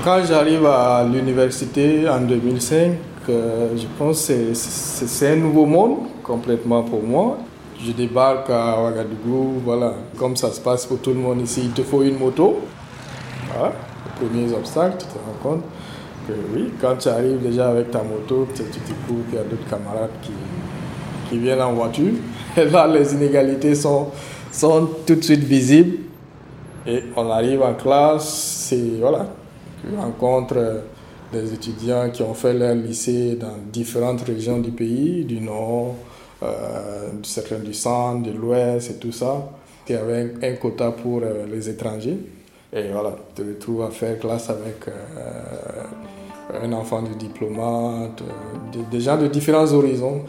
Quand 0.04 0.24
j'arrive 0.26 0.66
à 0.66 1.04
l'université 1.04 2.10
en 2.10 2.22
2005, 2.22 2.92
je 3.28 3.86
pense 3.98 4.28
que 4.28 4.54
c'est 4.54 5.34
un 5.34 5.36
nouveau 5.36 5.66
monde 5.66 6.00
complètement 6.24 6.84
pour 6.84 7.04
moi. 7.04 7.38
Je 7.86 7.92
débarque 7.92 8.50
à 8.50 8.82
Ouagadougou, 8.82 9.62
voilà, 9.64 9.94
comme 10.18 10.36
ça 10.36 10.52
se 10.52 10.60
passe 10.60 10.86
pour 10.86 11.00
tout 11.00 11.12
le 11.12 11.20
monde 11.20 11.42
ici, 11.42 11.62
il 11.66 11.72
te 11.72 11.84
faut 11.84 12.02
une 12.02 12.18
moto. 12.18 12.60
Voilà, 13.54 13.74
premiers 14.20 14.52
obstacles, 14.54 14.98
tu 15.00 15.06
te 15.06 15.14
rends 15.14 15.52
compte 15.52 15.64
que 16.28 16.34
oui, 16.54 16.72
quand 16.80 16.96
tu 16.98 17.10
arrives 17.10 17.42
déjà 17.42 17.70
avec 17.70 17.92
ta 17.92 18.04
moto, 18.04 18.48
tu, 18.54 18.64
te 18.64 18.80
découvres 18.88 19.26
qu'il 19.30 19.36
y 19.36 19.42
a 19.42 19.44
d'autres 19.44 19.68
camarades 19.70 20.10
qui, 20.22 20.32
qui 21.30 21.38
viennent 21.40 21.62
en 21.62 21.74
voiture. 21.74 22.14
Et 22.58 22.66
là, 22.66 22.88
les 22.88 23.14
inégalités 23.14 23.76
sont, 23.76 24.08
sont 24.52 24.90
tout 25.06 25.16
de 25.16 25.24
suite 25.24 25.44
visibles. 25.44 25.98
Et 26.88 27.04
on 27.16 27.30
arrive 27.30 27.62
en 27.62 27.74
classe, 27.74 28.68
c'est 28.70 28.98
voilà, 29.00 29.28
tu 29.82 29.96
rencontres 29.96 30.84
des 31.32 31.54
étudiants 31.54 32.10
qui 32.10 32.24
ont 32.24 32.34
fait 32.34 32.54
leur 32.54 32.74
lycée 32.74 33.36
dans 33.36 33.56
différentes 33.72 34.22
régions 34.22 34.60
du 34.60 34.72
pays, 34.72 35.24
du 35.26 35.42
nord, 35.42 35.96
euh, 36.42 37.10
du 37.64 37.74
centre, 37.74 38.24
de 38.24 38.32
l'ouest 38.32 38.92
et 38.92 38.96
tout 38.96 39.12
ça. 39.12 39.50
Il 39.88 39.96
y 39.96 39.98
avait 39.98 40.34
un, 40.42 40.54
quota 40.54 40.92
pour 40.92 41.22
euh, 41.24 41.46
les 41.52 41.70
étrangers. 41.70 42.18
Et 42.72 42.90
voilà, 42.92 43.16
tu 43.36 43.42
te 43.42 43.48
retrouves 43.48 43.82
à 43.84 43.90
faire 43.90 44.20
classe 44.20 44.50
avec 44.50 44.88
euh, 44.88 46.64
un 46.64 46.72
enfant 46.74 47.02
de 47.02 47.14
diplomate, 47.14 48.22
des 48.92 49.00
gens 49.02 49.18
de 49.18 49.28
différents 49.28 49.72
horizons. 49.74 50.22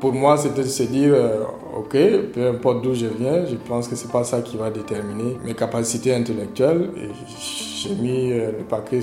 Pour 0.00 0.12
moi, 0.12 0.36
c'était 0.36 0.62
de 0.62 0.68
se 0.68 0.82
dire, 0.82 1.14
ok, 1.74 1.96
peu 2.34 2.48
importe 2.48 2.82
d'où 2.82 2.94
je 2.94 3.06
viens, 3.06 3.46
je 3.46 3.56
pense 3.56 3.88
que 3.88 3.96
c'est 3.96 4.12
pas 4.12 4.22
ça 4.24 4.42
qui 4.42 4.58
va 4.58 4.70
déterminer 4.70 5.38
mes 5.42 5.54
capacités 5.54 6.14
intellectuelles. 6.14 6.90
J'ai 7.80 7.94
mis 7.94 8.28
le 8.28 8.64
paquet 8.68 9.00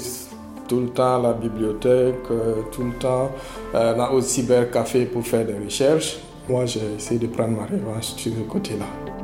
tout 0.71 0.79
le 0.79 0.87
temps 0.87 1.17
à 1.17 1.21
la 1.21 1.33
bibliothèque, 1.33 2.15
euh, 2.31 2.61
tout 2.71 2.83
le 2.83 2.93
temps 2.93 3.29
euh, 3.75 4.07
au 4.13 4.21
cybercafé 4.21 5.03
pour 5.03 5.27
faire 5.27 5.45
des 5.45 5.57
recherches. 5.65 6.19
Moi, 6.47 6.65
j'ai 6.65 6.79
essayé 6.95 7.19
de 7.19 7.27
prendre 7.27 7.57
ma 7.57 7.65
revanche 7.65 8.15
sur 8.15 8.31
ce 8.31 8.39
côté-là. 8.49 9.20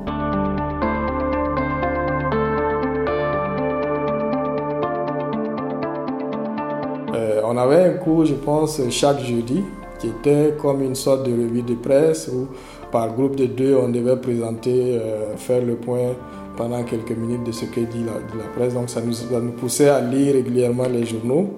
On 7.58 7.60
avait 7.60 7.86
un 7.86 7.94
cours, 7.94 8.24
je 8.24 8.36
pense, 8.36 8.80
chaque 8.92 9.20
jeudi, 9.22 9.64
qui 10.00 10.10
était 10.10 10.54
comme 10.62 10.84
une 10.84 10.94
sorte 10.94 11.26
de 11.26 11.32
revue 11.32 11.64
de 11.64 11.74
presse 11.74 12.30
où, 12.32 12.48
par 12.92 13.12
groupe 13.16 13.36
de 13.36 13.48
deux, 13.48 13.76
on 13.76 13.90
devait 13.90 14.16
présenter, 14.16 15.00
faire 15.38 15.66
le 15.66 15.76
point 15.76 16.14
pendant 16.56 16.84
quelques 16.84 17.18
minutes 17.18 17.44
de 17.46 17.52
ce 17.52 17.66
que 17.66 17.80
dit 17.80 18.04
la, 18.06 18.44
presse. 18.56 18.76
Donc 18.76 18.92
ça 18.92 19.02
nous, 19.02 19.52
poussait 19.52 19.90
à 19.90 20.02
lire 20.02 20.36
régulièrement 20.36 20.86
les 20.88 21.06
journaux. 21.06 21.50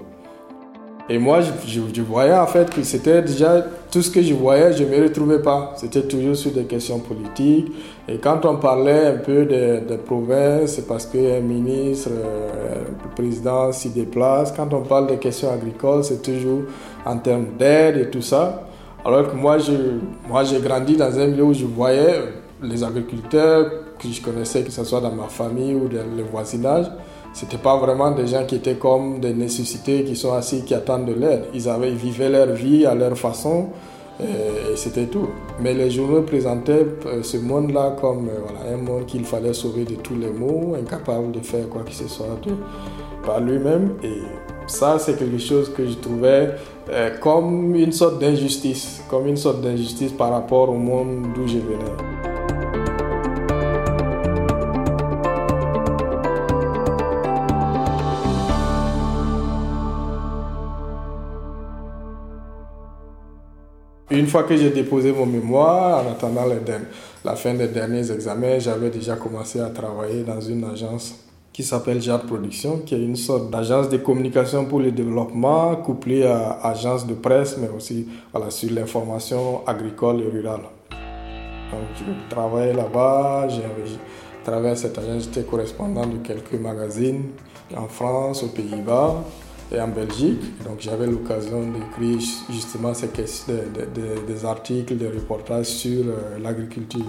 Et 1.11 1.17
moi, 1.17 1.39
je, 1.41 2.01
voyais 2.01 2.37
en 2.37 2.45
fait 2.45 2.69
que 2.69 2.83
c'était 2.83 3.23
déjà 3.23 3.65
tout 3.91 4.03
ce 4.03 4.11
que 4.11 4.21
je 4.21 4.35
voyais, 4.35 4.73
je 4.73 4.83
ne 4.83 4.89
me 4.89 5.03
retrouvais 5.03 5.41
pas. 5.41 5.73
C'était 5.75 6.03
toujours 6.03 6.35
sur 6.35 6.51
des 6.51 6.65
questions 6.65 6.99
politiques. 6.99 7.71
Et 8.07 8.17
quand 8.17 8.45
on 8.45 8.57
parlait 8.57 9.07
un 9.07 9.17
peu 9.17 9.45
des 9.45 9.81
de 9.81 9.95
provinces, 9.95 10.73
c'est 10.73 10.87
parce 10.87 11.07
qu'un 11.07 11.39
ministre, 11.39 12.09
euh, 12.11 12.83
le 13.03 13.15
président 13.15 13.71
s'y 13.71 13.89
déplace. 13.89 14.51
Quand 14.51 14.71
on 14.71 14.81
parle 14.81 15.07
des 15.07 15.17
questions 15.17 15.51
agricoles, 15.51 16.03
c'est 16.03 16.21
toujours 16.21 16.61
en 17.03 17.17
termes 17.17 17.47
d'aide 17.57 17.97
et 17.97 18.09
tout 18.11 18.21
ça. 18.21 18.67
Alors 19.03 19.31
que 19.31 19.35
moi, 19.35 19.57
moi, 20.27 20.43
j'ai 20.43 20.59
grandi 20.59 20.95
dans 20.95 21.19
un 21.19 21.25
milieu 21.25 21.45
où 21.45 21.53
je 21.53 21.65
voyais 21.65 22.19
les 22.61 22.83
agriculteurs 22.83 23.71
que 23.97 24.07
je 24.07 24.21
connaissais, 24.21 24.61
que 24.61 24.71
ce 24.71 24.83
soit 24.83 25.01
dans 25.01 25.11
ma 25.11 25.27
famille 25.27 25.73
ou 25.73 25.87
dans 25.87 26.05
le 26.15 26.23
voisinage, 26.23 26.85
c'était 27.33 27.57
pas 27.57 27.77
vraiment 27.77 28.11
des 28.11 28.27
gens 28.27 28.45
qui 28.45 28.55
étaient 28.55 28.75
comme 28.75 29.19
des 29.19 29.33
nécessités, 29.33 30.03
qui 30.03 30.15
sont 30.15 30.33
assis, 30.33 30.63
qui 30.63 30.73
attendent 30.73 31.05
de 31.05 31.13
l'aide. 31.13 31.45
Ils, 31.53 31.69
avaient, 31.69 31.89
ils 31.89 31.95
vivaient 31.95 32.29
leur 32.29 32.47
vie 32.47 32.85
à 32.85 32.95
leur 32.95 33.17
façon 33.17 33.67
et, 34.21 34.75
c'était 34.75 35.05
tout. 35.05 35.29
Mais 35.61 35.73
les 35.73 35.89
journaux 35.89 36.23
présentaient 36.23 36.85
euh, 37.05 37.23
ce 37.23 37.37
monde-là 37.37 37.95
comme 37.99 38.27
euh, 38.27 38.73
un 38.73 38.77
monde 38.77 39.05
qu'il 39.05 39.23
fallait 39.23 39.53
sauver 39.53 39.85
de 39.85 39.95
tous 39.95 40.15
les 40.15 40.29
maux, 40.29 40.75
incapable 40.79 41.31
de 41.31 41.39
faire 41.39 41.67
quoi 41.69 41.83
que 41.83 41.91
ce 41.91 42.07
soit 42.07 42.37
de, 42.43 42.51
par 43.25 43.39
lui-même. 43.39 43.95
Et 44.03 44.21
ça, 44.67 44.99
c'est 44.99 45.17
quelque 45.17 45.39
chose 45.39 45.71
que 45.73 45.85
je 45.85 45.93
trouvais 45.93 46.49
euh, 46.89 47.17
comme 47.19 47.75
une 47.75 47.91
sorte 47.91 48.19
d'injustice, 48.19 49.01
comme 49.09 49.27
une 49.27 49.37
sorte 49.37 49.61
d'injustice 49.61 50.11
par 50.11 50.31
rapport 50.31 50.69
au 50.69 50.77
monde 50.77 51.27
d'où 51.35 51.47
je 51.47 51.57
venais. 51.57 52.18
Une 64.19 64.27
fois 64.27 64.43
que 64.43 64.57
j'ai 64.57 64.69
déposé 64.69 65.13
mon 65.13 65.25
mémoire, 65.25 66.05
en 66.05 66.11
attendant 66.11 66.43
la 67.23 67.35
fin 67.37 67.53
des 67.53 67.69
derniers 67.69 68.11
examens, 68.11 68.59
j'avais 68.59 68.89
déjà 68.89 69.15
commencé 69.15 69.61
à 69.61 69.69
travailler 69.69 70.23
dans 70.23 70.41
une 70.41 70.65
agence 70.65 71.15
qui 71.53 71.63
s'appelle 71.63 72.01
JAD 72.01 72.27
Production, 72.27 72.79
qui 72.79 72.95
est 72.95 73.01
une 73.01 73.15
sorte 73.15 73.49
d'agence 73.49 73.87
de 73.87 73.95
communication 73.95 74.65
pour 74.65 74.81
le 74.81 74.91
développement, 74.91 75.77
couplée 75.77 76.25
à 76.25 76.59
agence 76.63 77.07
de 77.07 77.13
presse, 77.13 77.57
mais 77.61 77.69
aussi 77.69 78.09
sur 78.49 78.71
l'information 78.73 79.65
agricole 79.65 80.19
et 80.19 80.29
rurale. 80.29 80.63
Donc, 81.71 81.87
je 81.95 82.29
travaillais 82.29 82.73
là-bas, 82.73 83.47
j'ai 83.47 83.61
travaillé 84.43 84.71
à 84.71 84.75
cette 84.75 84.97
agence, 84.97 85.29
j'étais 85.33 85.43
correspondant 85.43 86.05
de 86.05 86.17
quelques 86.17 86.59
magazines 86.59 87.23
en 87.73 87.87
France, 87.87 88.43
aux 88.43 88.47
Pays-Bas 88.47 89.23
et 89.71 89.79
en 89.79 89.87
Belgique. 89.87 90.41
Donc 90.65 90.79
j'avais 90.79 91.07
l'occasion 91.07 91.61
d'écrire 91.61 92.19
justement 92.49 92.91
des, 92.93 94.45
articles, 94.45 94.95
des 94.97 95.07
reportages 95.07 95.67
sur 95.67 96.05
euh, 96.05 96.39
l'agriculture. 96.41 97.05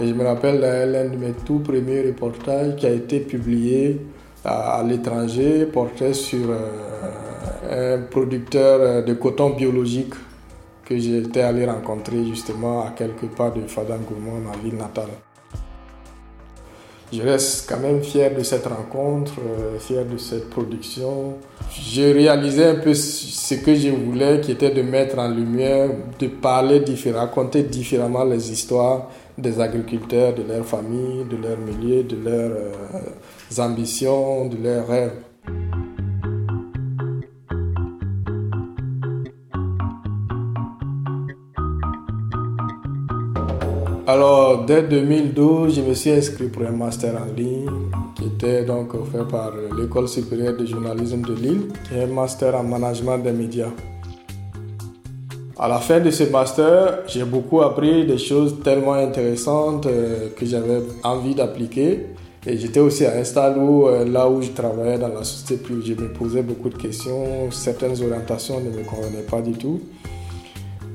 Et 0.00 0.08
je 0.08 0.12
me 0.14 0.24
rappelle 0.24 0.60
l'un 0.60 1.08
de 1.08 1.16
mes 1.16 1.32
tout 1.32 1.60
premiers 1.60 2.02
reportages 2.02 2.76
qui 2.76 2.86
a 2.86 2.90
été 2.90 3.20
publié 3.20 4.00
à, 4.44 4.82
l'étranger, 4.86 5.66
portait 5.66 6.12
sur 6.12 6.50
euh, 6.50 7.96
un 7.98 8.02
producteur 8.02 8.80
euh, 8.80 9.02
de 9.02 9.14
coton 9.14 9.50
biologique 9.50 10.14
que 10.84 10.96
j'étais 10.96 11.40
allé 11.40 11.66
rencontrer 11.66 12.24
justement 12.26 12.86
à 12.86 12.90
quelques 12.90 13.26
pas 13.36 13.50
de 13.50 13.62
Fadangourmand, 13.62 14.38
ma 14.38 14.56
ville 14.62 14.76
natale 14.76 15.10
je 17.12 17.22
reste 17.22 17.68
quand 17.68 17.78
même 17.78 18.02
fier 18.02 18.34
de 18.34 18.42
cette 18.42 18.66
rencontre, 18.66 19.34
euh, 19.38 19.78
fier 19.78 20.04
de 20.04 20.16
cette 20.18 20.50
production. 20.50 21.34
J'ai 21.70 22.12
réalisé 22.12 22.64
un 22.64 22.74
peu 22.76 22.94
ce 22.94 23.54
que 23.54 23.74
je 23.74 23.90
voulais, 23.90 24.40
qui 24.40 24.52
était 24.52 24.70
de 24.70 24.82
mettre 24.82 25.18
en 25.18 25.28
lumière, 25.28 25.90
de 26.18 26.26
parler 26.26 26.80
différemment, 26.80 27.26
raconter 27.26 27.62
différemment 27.62 28.24
les 28.24 28.50
histoires 28.50 29.10
des 29.38 29.60
agriculteurs, 29.60 30.34
de 30.34 30.42
leurs 30.42 30.64
familles, 30.64 31.24
de 31.30 31.36
leurs 31.36 31.58
milieux, 31.58 32.02
de 32.02 32.16
leurs 32.16 32.50
euh, 32.50 33.62
ambitions, 33.62 34.46
de 34.46 34.56
leurs 34.62 34.88
rêves. 34.88 35.12
Alors, 44.08 44.64
dès 44.64 44.84
2012, 44.84 45.74
je 45.74 45.80
me 45.80 45.92
suis 45.92 46.12
inscrit 46.12 46.46
pour 46.46 46.62
un 46.62 46.70
master 46.70 47.20
en 47.20 47.34
ligne 47.36 47.68
qui 48.14 48.26
était 48.26 48.64
donc 48.64 48.94
offert 48.94 49.26
par 49.26 49.50
l'École 49.76 50.06
supérieure 50.06 50.56
de 50.56 50.64
journalisme 50.64 51.22
de 51.22 51.34
Lille, 51.34 51.62
qui 51.88 51.98
est 51.98 52.04
un 52.04 52.06
master 52.06 52.54
en 52.54 52.62
management 52.62 53.18
des 53.18 53.32
médias. 53.32 53.72
À 55.58 55.66
la 55.66 55.78
fin 55.78 55.98
de 55.98 56.12
ce 56.12 56.22
master, 56.22 57.00
j'ai 57.08 57.24
beaucoup 57.24 57.62
appris 57.62 58.06
des 58.06 58.18
choses 58.18 58.60
tellement 58.62 58.92
intéressantes 58.92 59.86
euh, 59.86 60.28
que 60.36 60.46
j'avais 60.46 60.82
envie 61.02 61.34
d'appliquer. 61.34 62.06
Et 62.46 62.58
j'étais 62.58 62.78
aussi 62.78 63.06
à 63.06 63.16
un 63.16 63.24
stade 63.24 63.58
où, 63.58 63.88
euh, 63.88 64.04
là 64.04 64.28
où 64.28 64.40
je 64.40 64.52
travaillais 64.52 64.98
dans 64.98 65.08
la 65.08 65.24
société, 65.24 65.64
je 65.84 65.94
me 65.94 66.12
posais 66.12 66.42
beaucoup 66.42 66.68
de 66.68 66.76
questions. 66.76 67.50
Certaines 67.50 68.00
orientations 68.00 68.60
ne 68.60 68.70
me 68.70 68.84
convenaient 68.84 69.26
pas 69.28 69.40
du 69.40 69.54
tout 69.54 69.80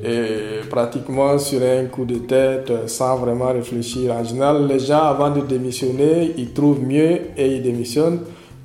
et 0.03 0.67
pratiquement 0.69 1.37
sur 1.37 1.61
un 1.61 1.85
coup 1.85 2.05
de 2.05 2.15
tête 2.15 2.71
sans 2.87 3.17
vraiment 3.17 3.51
réfléchir. 3.51 4.13
En 4.13 4.23
général, 4.23 4.67
les 4.67 4.79
gens, 4.79 5.03
avant 5.03 5.29
de 5.29 5.41
démissionner, 5.41 6.33
ils 6.37 6.51
trouvent 6.51 6.83
mieux 6.83 7.19
et 7.37 7.55
ils 7.55 7.61
démissionnent. 7.61 8.21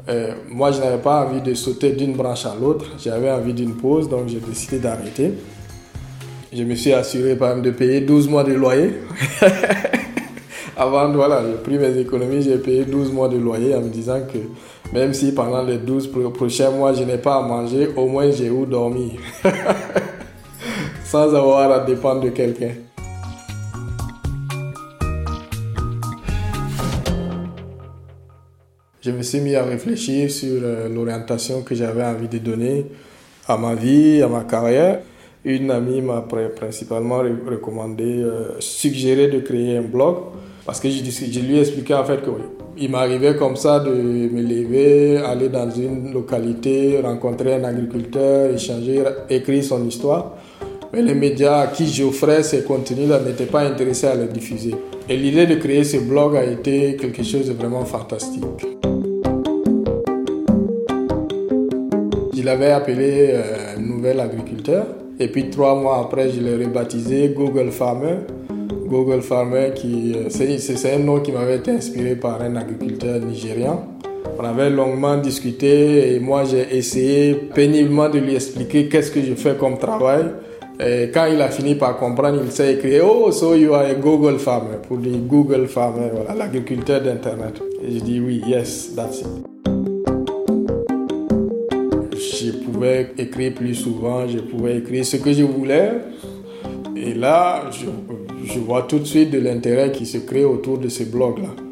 Euh, 0.09 0.33
moi, 0.49 0.71
je 0.71 0.81
n'avais 0.81 1.03
pas 1.03 1.27
envie 1.27 1.41
de 1.41 1.53
sauter 1.55 1.91
d'une 1.91 2.13
branche 2.15 2.47
à 2.47 2.55
l'autre. 2.59 2.87
J'avais 3.03 3.31
envie 3.31 3.53
d'une 3.53 3.75
pause, 3.75 4.09
donc 4.09 4.29
j'ai 4.29 4.39
décidé 4.41 4.79
d'arrêter. 4.79 5.33
Je 6.53 6.63
me 6.63 6.75
suis 6.75 6.93
assuré 6.93 7.35
par 7.37 7.51
exemple 7.51 7.67
de 7.67 7.73
payer 7.73 8.01
12 8.01 8.29
mois 8.29 8.45
de 8.45 8.55
loyer 8.55 8.95
Avant, 10.77 11.11
voilà, 11.11 11.43
j'ai 11.43 11.57
pris 11.57 11.79
mes 11.79 11.99
économies, 11.99 12.43
j'ai 12.43 12.59
payé 12.59 12.85
12 12.85 13.11
mois 13.11 13.29
de 13.29 13.37
loyer 13.37 13.75
en 13.75 13.81
me 13.81 13.89
disant 13.89 14.21
que 14.31 14.39
même 14.95 15.15
si 15.15 15.33
pendant 15.33 15.63
les 15.63 15.79
12 15.79 16.11
prochains 16.35 16.71
mois, 16.71 16.93
je 16.93 17.03
n'ai 17.03 17.17
pas 17.17 17.37
à 17.37 17.43
manger, 17.43 17.89
au 17.97 18.07
moins 18.07 18.31
j'ai 18.31 18.51
où 18.51 18.67
dormir. 18.67 19.13
Sans 21.09 21.33
avoir 21.37 21.71
à 21.71 21.85
dépendre 21.85 22.23
de 22.23 22.31
quelqu'un. 22.31 22.73
Je 29.01 29.13
me 29.13 29.23
suis 29.23 29.41
mis 29.41 29.55
à 29.55 29.63
réfléchir 29.63 30.29
sur 30.33 30.61
euh, 30.65 30.89
l'orientation 30.89 31.63
que 31.63 31.77
j'avais 31.77 32.05
envie 32.05 32.27
de 32.27 32.39
donner 32.39 32.87
à 33.47 33.57
ma 33.57 33.77
vie, 33.77 34.21
à 34.21 34.27
ma 34.27 34.43
carrière. 34.43 35.01
Une 35.45 35.71
amie 35.71 36.03
m'a 36.03 36.23
principalement 36.57 37.19
recommandé, 37.19 38.23
euh, 38.23 38.59
suggéré 38.59 39.29
de 39.29 39.39
créer 39.39 39.77
un 39.77 39.83
blog 39.83 40.17
parce 40.65 40.81
que 40.81 40.91
je, 40.91 41.05
je 41.05 41.41
lui 41.41 41.57
ai 41.57 41.61
expliqué 41.61 41.95
en 41.95 42.05
fait 42.05 42.21
que 42.21 42.31
il 42.79 42.91
m'arrivait 42.91 43.37
comme 43.37 43.57
ça 43.57 43.79
de 43.79 43.91
me 43.91 44.43
lever, 44.43 45.19
aller 45.19 45.49
dans 45.49 45.71
une 45.71 46.13
localité, 46.13 47.01
rencontrer 47.01 47.55
un 47.55 47.65
agriculteur, 47.65 48.53
échanger, 48.53 49.03
écrire 49.31 49.65
son 49.65 49.87
histoire. 49.87 50.35
Mais 50.97 51.03
les 51.03 51.15
médias 51.15 51.59
à 51.61 51.67
qui 51.67 51.87
j'offrais 51.87 52.43
ces 52.43 52.63
contenus-là 52.63 53.21
n'étaient 53.21 53.45
pas 53.45 53.61
intéressés 53.61 54.07
à 54.07 54.15
les 54.15 54.29
diffuser. 54.29 54.75
Et 55.11 55.19
l'idée 55.19 55.45
de 55.45 55.57
créer 55.57 55.85
ce 55.85 55.99
blog 55.99 56.35
a 56.35 56.43
été 56.43 56.97
quelque 56.97 57.23
chose 57.23 57.49
de 57.49 57.53
vraiment 57.53 57.85
fantastique. 57.85 58.43
Je 62.35 62.43
l'avais 62.43 62.71
appelé 62.71 63.33
euh, 63.35 63.77
Nouvel 63.79 64.21
Agriculteur. 64.21 64.87
Et 65.21 65.29
puis 65.29 65.51
trois 65.51 65.79
mois 65.79 65.99
après, 65.99 66.31
je 66.31 66.41
l'ai 66.41 66.57
rebaptisé 66.65 67.29
Google 67.37 67.73
Farmer. 67.73 68.17
Google 68.87 69.21
Farmer, 69.21 69.75
euh, 69.85 70.31
c'est 70.31 70.95
un 70.95 70.99
nom 71.01 71.21
qui 71.21 71.31
m'avait 71.31 71.57
été 71.57 71.73
inspiré 71.73 72.17
par 72.17 72.41
un 72.41 72.57
agriculteur 72.57 73.21
nigérian. 73.21 73.87
On 74.39 74.45
avait 74.45 74.71
longuement 74.71 75.19
discuté 75.19 76.15
et 76.15 76.21
moi 76.21 76.45
j'ai 76.45 76.75
essayé 76.75 77.35
péniblement 77.35 78.09
de 78.09 78.19
lui 78.19 78.35
expliquer 78.35 78.89
qu'est-ce 78.89 79.11
que 79.11 79.21
je 79.21 79.35
fais 79.35 79.57
comme 79.57 79.77
travail. 79.77 80.25
Et 80.79 81.11
quand 81.13 81.27
il 81.27 81.41
a 81.41 81.49
fini 81.49 81.75
par 81.75 81.97
comprendre, 81.97 82.41
il 82.45 82.51
s'est 82.53 82.75
écrit 82.75 83.01
Oh, 83.01 83.31
so 83.33 83.55
you 83.55 83.73
are 83.73 83.87
a 83.87 83.95
Google 83.95 84.39
farmer. 84.39 84.77
Pour 84.87 84.99
lui, 84.99 85.17
Google 85.27 85.67
farmer, 85.67 86.11
voilà, 86.13 86.35
l'agriculteur 86.35 87.01
d'Internet. 87.01 87.63
Et 87.83 87.99
je 87.99 88.05
dis 88.05 88.21
Oui, 88.21 88.43
yes, 88.47 88.95
that's 88.95 89.21
it. 89.21 89.27
Je 92.13 92.51
pouvais 92.51 93.13
écrire 93.17 93.55
plus 93.55 93.75
souvent, 93.75 94.29
je 94.29 94.39
pouvais 94.39 94.79
écrire 94.79 95.05
ce 95.05 95.17
que 95.17 95.33
je 95.33 95.45
voulais. 95.45 95.93
Et 96.95 97.15
là, 97.15 97.71
je, 97.71 98.59
vois 98.59 98.83
tout 98.83 98.99
de 98.99 99.05
suite 99.05 99.31
de 99.31 99.39
l'intérêt 99.39 99.93
qui 99.93 100.05
se 100.07 100.19
crée 100.19 100.45
autour 100.45 100.79
de 100.79 100.89
ces 100.89 101.07
blogs-là. 101.07 101.66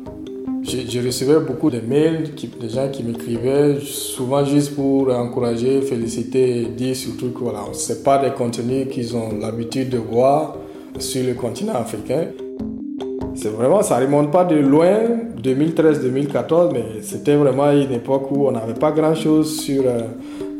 Je, 0.66 0.99
recevais 1.04 1.40
beaucoup 1.40 1.71
de 1.71 1.80
mails 1.80 2.30
de 2.61 2.68
gens 2.68 2.88
qui 2.90 3.02
m'écrivaient, 3.02 3.78
souvent 3.80 4.44
juste 4.44 4.75
pour 4.75 5.14
encourager, 5.14 5.83
féliciter 5.83 6.66
dire 6.76 6.97
surtout 6.97 7.30
que 7.30 7.40
voilà, 7.40 7.61
ce 7.73 7.92
pas 7.92 8.18
des 8.18 8.35
contenus 8.35 8.88
qu'ils 8.90 9.14
ont 9.14 9.38
l'habitude 9.38 9.90
de 9.90 9.99
voir 9.99 10.56
sur 10.99 11.23
le 11.26 11.35
continent 11.35 11.75
africain. 11.75 12.28
C'est 13.35 13.50
vraiment, 13.50 13.83
ça 13.83 13.99
remonte 13.99 14.30
pas 14.30 14.44
de 14.44 14.56
loin, 14.56 15.00
2013-2014, 15.42 16.71
mais 16.73 17.02
c'était 17.02 17.37
vraiment 17.37 17.71
une 17.71 17.92
époque 17.92 18.30
où 18.30 18.47
on 18.47 18.52
n'avait 18.52 18.75
pas 18.75 18.92
grand-chose 18.92 19.61
sur 19.61 19.85
euh, 19.85 20.00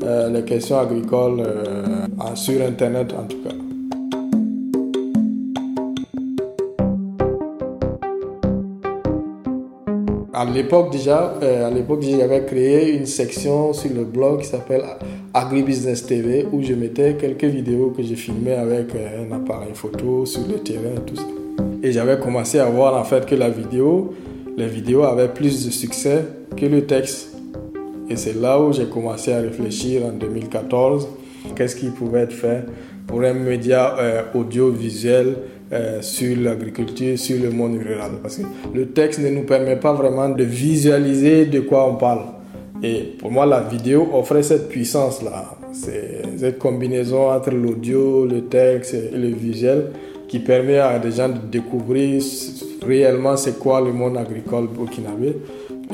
euh, 0.03 0.29
les 0.29 0.43
questions 0.43 0.79
agricoles, 0.79 1.41
euh, 1.41 2.35
sur 2.35 2.61
Internet 2.61 3.15
en 3.19 3.25
tout 3.25 3.39
cas. 3.39 3.64
À 10.37 10.45
l'époque 10.45 10.91
déjà, 10.91 11.33
euh, 11.45 11.69
à 11.69 11.71
l'époque 11.71 12.03
j'avais 12.03 12.45
créé 12.45 12.97
une 12.97 13.07
section 13.07 13.73
sur 13.73 13.95
le 13.95 14.03
blog 14.03 14.41
qui 14.41 14.49
s'appelle 14.49 14.83
Agribusiness 15.33 16.07
TV 16.07 16.45
où 16.51 16.61
je 16.61 16.75
mettais 16.75 17.15
quelques 17.15 17.45
vidéos 17.45 17.95
que 17.97 18.03
j'ai 18.03 18.17
filmées 18.17 18.55
avec 18.55 18.97
euh, 18.97 19.29
un 19.29 19.37
appareil 19.37 19.75
photo 19.75 20.27
sur 20.27 20.41
le 20.49 20.55
terrain 20.55 20.97
et 20.97 21.01
tout 21.07 21.15
ça. 21.15 21.23
Et 21.85 21.93
j'avais 21.93 22.19
commencé 22.19 22.59
à 22.59 22.65
voir 22.65 22.97
en 23.01 23.05
fait 23.05 23.27
que 23.27 23.37
la 23.37 23.49
vidéo, 23.49 24.13
les 24.57 24.67
vidéos 24.67 25.05
avaient 25.05 25.29
plus 25.29 25.67
de 25.67 25.71
succès 25.71 26.25
que 26.57 26.67
le 26.67 26.85
texte. 26.85 27.37
Et 28.11 28.17
c'est 28.17 28.35
là 28.35 28.61
où 28.61 28.73
j'ai 28.73 28.87
commencé 28.87 29.33
à 29.33 29.39
réfléchir 29.39 30.05
en 30.05 30.11
2014, 30.11 31.07
qu'est-ce 31.55 31.77
qui 31.77 31.91
pouvait 31.91 32.23
être 32.23 32.33
fait 32.33 32.65
pour 33.07 33.23
un 33.23 33.35
média 33.35 33.97
euh, 34.01 34.23
audiovisuel 34.35 35.37
euh, 35.75 36.01
sur 36.03 36.37
l'agriculture, 36.39 37.19
sur 37.19 37.43
le 37.43 37.51
monde 37.51 37.79
rural. 37.83 38.13
Parce 38.23 38.37
que 38.37 38.43
le 38.73 38.87
texte 38.91 39.21
ne 39.21 39.29
nous 39.29 39.43
permet 39.43 39.77
pas 39.77 39.93
vraiment 39.93 40.29
de 40.29 40.45
visualiser 40.45 41.47
de 41.47 41.61
quoi 41.61 41.89
on 41.91 41.97
parle. 41.97 42.23
Et 42.83 43.15
pour 43.19 43.31
moi, 43.31 43.45
la 43.45 43.61
vidéo 43.61 44.09
offrait 44.13 44.43
cette 44.43 44.69
puissance-là, 44.69 45.57
cette 45.73 46.59
combinaison 46.59 47.31
entre 47.31 47.51
l'audio, 47.51 48.27
le 48.27 48.43
texte 48.43 48.95
et 48.95 49.17
le 49.17 49.29
visuel 49.29 49.87
qui 50.29 50.39
permet 50.39 50.79
à 50.79 50.99
des 50.99 51.13
gens 51.13 51.29
de 51.29 51.39
découvrir 51.51 52.23
réellement 52.87 53.37
c'est 53.37 53.59
quoi 53.59 53.81
le 53.81 53.93
monde 53.93 54.17
agricole 54.17 54.69
burkinabé. 54.69 55.37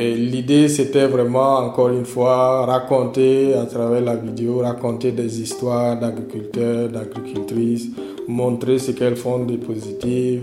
L'idée, 0.00 0.68
c'était 0.68 1.06
vraiment, 1.06 1.58
encore 1.58 1.90
une 1.90 2.06
fois, 2.06 2.64
raconter 2.64 3.52
à 3.52 3.66
travers 3.66 4.00
la 4.00 4.16
vidéo, 4.16 4.60
raconter 4.60 5.12
des 5.12 5.42
histoires 5.42 6.00
d'agriculteurs, 6.00 6.88
d'agricultrices, 6.88 7.88
montrer 8.26 8.78
ce 8.78 8.92
qu'elles 8.92 9.16
font 9.16 9.44
de 9.44 9.56
positif, 9.56 10.40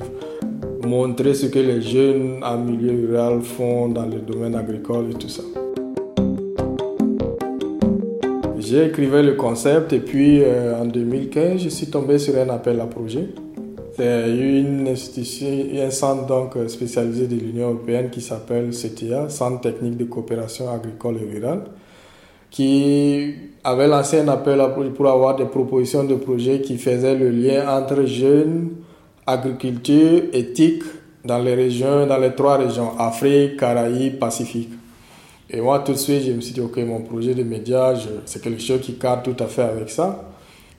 montrer 0.85 1.33
ce 1.33 1.47
que 1.47 1.57
les 1.57 1.81
jeunes 1.81 2.43
en 2.43 2.59
milieu 2.59 3.07
rural 3.07 3.41
font 3.41 3.89
dans 3.89 4.05
le 4.05 4.19
domaine 4.19 4.53
agricole 4.53 5.09
et 5.09 5.15
tout 5.15 5.29
ça. 5.29 5.43
Écrivé 8.69 9.23
le 9.23 9.33
concept 9.33 9.93
et 9.93 9.99
puis 9.99 10.43
euh, 10.43 10.79
en 10.79 10.85
2015, 10.85 11.61
je 11.61 11.69
suis 11.69 11.87
tombé 11.87 12.19
sur 12.19 12.35
un 12.37 12.49
appel 12.49 12.79
à 12.81 12.85
projet. 12.85 13.29
C'est 13.97 14.29
une 14.29 14.87
institution, 14.87 15.47
un 15.75 15.89
centre 15.89 16.27
donc 16.27 16.55
spécialisé 16.67 17.25
de 17.25 17.35
l'Union 17.35 17.69
européenne 17.71 18.11
qui 18.11 18.21
s'appelle 18.21 18.69
CTA, 18.69 19.27
Centre 19.29 19.61
technique 19.61 19.97
de 19.97 20.03
coopération 20.03 20.71
agricole 20.71 21.17
et 21.17 21.25
rurale, 21.25 21.63
qui 22.51 23.33
avait 23.63 23.87
lancé 23.87 24.19
un 24.19 24.27
appel 24.27 24.61
pour 24.95 25.09
avoir 25.09 25.35
des 25.35 25.45
propositions 25.45 26.03
de 26.03 26.13
projets 26.13 26.61
qui 26.61 26.77
faisaient 26.77 27.15
le 27.15 27.31
lien 27.31 27.67
entre 27.75 28.05
jeunes, 28.05 28.69
agriculture, 29.25 30.25
éthique 30.31 30.83
dans 31.25 31.39
les 31.39 31.55
régions, 31.55 32.05
dans 32.05 32.19
les 32.19 32.35
trois 32.35 32.57
régions, 32.57 32.91
Afrique, 32.99 33.57
Caraïbes, 33.57 34.19
Pacifique. 34.19 34.69
Et 35.49 35.59
moi, 35.59 35.79
tout 35.79 35.93
de 35.93 35.97
suite, 35.97 36.21
je 36.23 36.33
me 36.33 36.41
suis 36.41 36.53
dit, 36.53 36.61
OK, 36.61 36.77
mon 36.77 37.01
projet 37.01 37.33
de 37.33 37.41
médias, 37.41 37.95
c'est 38.25 38.43
quelque 38.43 38.61
chose 38.61 38.81
qui 38.81 38.93
cadre 38.93 39.23
tout 39.23 39.43
à 39.43 39.47
fait 39.47 39.63
avec 39.63 39.89
ça. 39.89 40.23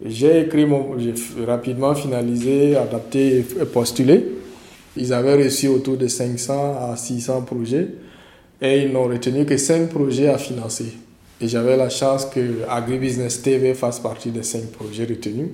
J'ai 0.05 0.43
écrit, 0.43 0.67
j'ai 0.99 1.45
rapidement 1.45 1.95
finalisé, 1.95 2.77
adapté 2.77 3.39
et 3.39 3.65
postulé. 3.65 4.25
Ils 4.97 5.13
avaient 5.13 5.43
reçu 5.43 5.69
autour 5.69 5.97
de 5.97 6.07
500 6.07 6.91
à 6.93 6.97
600 6.97 7.43
projets 7.43 7.89
et 8.61 8.83
ils 8.83 8.93
n'ont 8.93 9.05
retenu 9.05 9.45
que 9.45 9.57
5 9.57 9.89
projets 9.89 10.29
à 10.29 10.39
financer. 10.39 10.93
Et 11.41 11.47
j'avais 11.47 11.77
la 11.77 11.89
chance 11.89 12.27
que 12.27 12.41
Agribusiness 12.69 13.43
TV 13.43 13.75
fasse 13.75 14.01
partie 14.01 14.31
des 14.31 14.43
cinq 14.43 14.67
projets 14.73 15.05
retenus. 15.05 15.51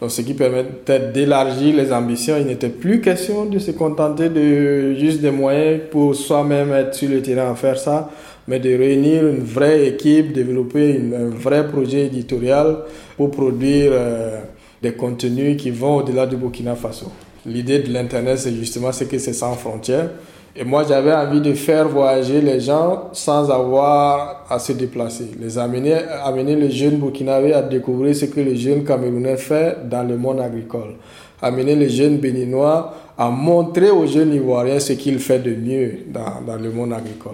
Donc, 0.00 0.10
ce 0.10 0.22
qui 0.22 0.34
permet 0.34 0.64
peut-être 0.64 1.12
d'élargir 1.12 1.76
les 1.76 1.92
ambitions. 1.92 2.36
Il 2.38 2.46
n'était 2.46 2.68
plus 2.68 3.00
question 3.00 3.46
de 3.46 3.58
se 3.58 3.70
contenter 3.70 4.28
de 4.28 4.94
juste 4.94 5.20
des 5.20 5.30
moyens 5.30 5.82
pour 5.90 6.14
soi-même 6.14 6.72
être 6.72 6.94
sur 6.94 7.08
le 7.08 7.22
terrain 7.22 7.52
à 7.52 7.54
faire 7.54 7.78
ça, 7.78 8.10
mais 8.48 8.58
de 8.58 8.68
réunir 8.76 9.26
une 9.26 9.42
vraie 9.42 9.86
équipe, 9.86 10.32
développer 10.32 11.00
un 11.16 11.28
vrai 11.28 11.66
projet 11.68 12.06
éditorial 12.06 12.78
pour 13.16 13.30
produire 13.30 13.92
euh, 13.94 14.40
des 14.82 14.92
contenus 14.92 15.56
qui 15.56 15.70
vont 15.70 15.96
au-delà 15.96 16.26
du 16.26 16.36
Burkina 16.36 16.74
Faso. 16.74 17.06
L'idée 17.46 17.78
de 17.78 17.92
l'Internet, 17.92 18.38
c'est 18.38 18.54
justement 18.54 18.90
ce 18.90 19.04
que 19.04 19.18
c'est 19.18 19.32
sans 19.32 19.54
frontières. 19.54 20.10
Et 20.56 20.62
moi, 20.62 20.84
j'avais 20.88 21.12
envie 21.12 21.40
de 21.40 21.52
faire 21.52 21.88
voyager 21.88 22.40
les 22.40 22.60
gens 22.60 23.08
sans 23.12 23.50
avoir 23.50 24.46
à 24.48 24.60
se 24.60 24.72
déplacer. 24.72 25.32
Les 25.40 25.58
amener, 25.58 25.94
amener 26.24 26.54
les 26.54 26.70
jeunes 26.70 26.96
burkinabés 26.96 27.52
à 27.52 27.60
découvrir 27.62 28.14
ce 28.14 28.26
que 28.26 28.38
les 28.40 28.54
jeunes 28.56 28.84
camerounais 28.84 29.36
font 29.36 29.72
dans 29.90 30.06
le 30.06 30.16
monde 30.16 30.40
agricole. 30.40 30.94
Amener 31.42 31.74
les 31.74 31.88
jeunes 31.88 32.18
béninois 32.18 32.94
à 33.18 33.30
montrer 33.30 33.90
aux 33.90 34.06
jeunes 34.06 34.32
ivoiriens 34.32 34.78
ce 34.78 34.92
qu'ils 34.92 35.18
font 35.18 35.40
de 35.40 35.54
mieux 35.54 35.98
dans, 36.12 36.40
dans 36.46 36.56
le 36.56 36.70
monde 36.70 36.92
agricole. 36.92 37.33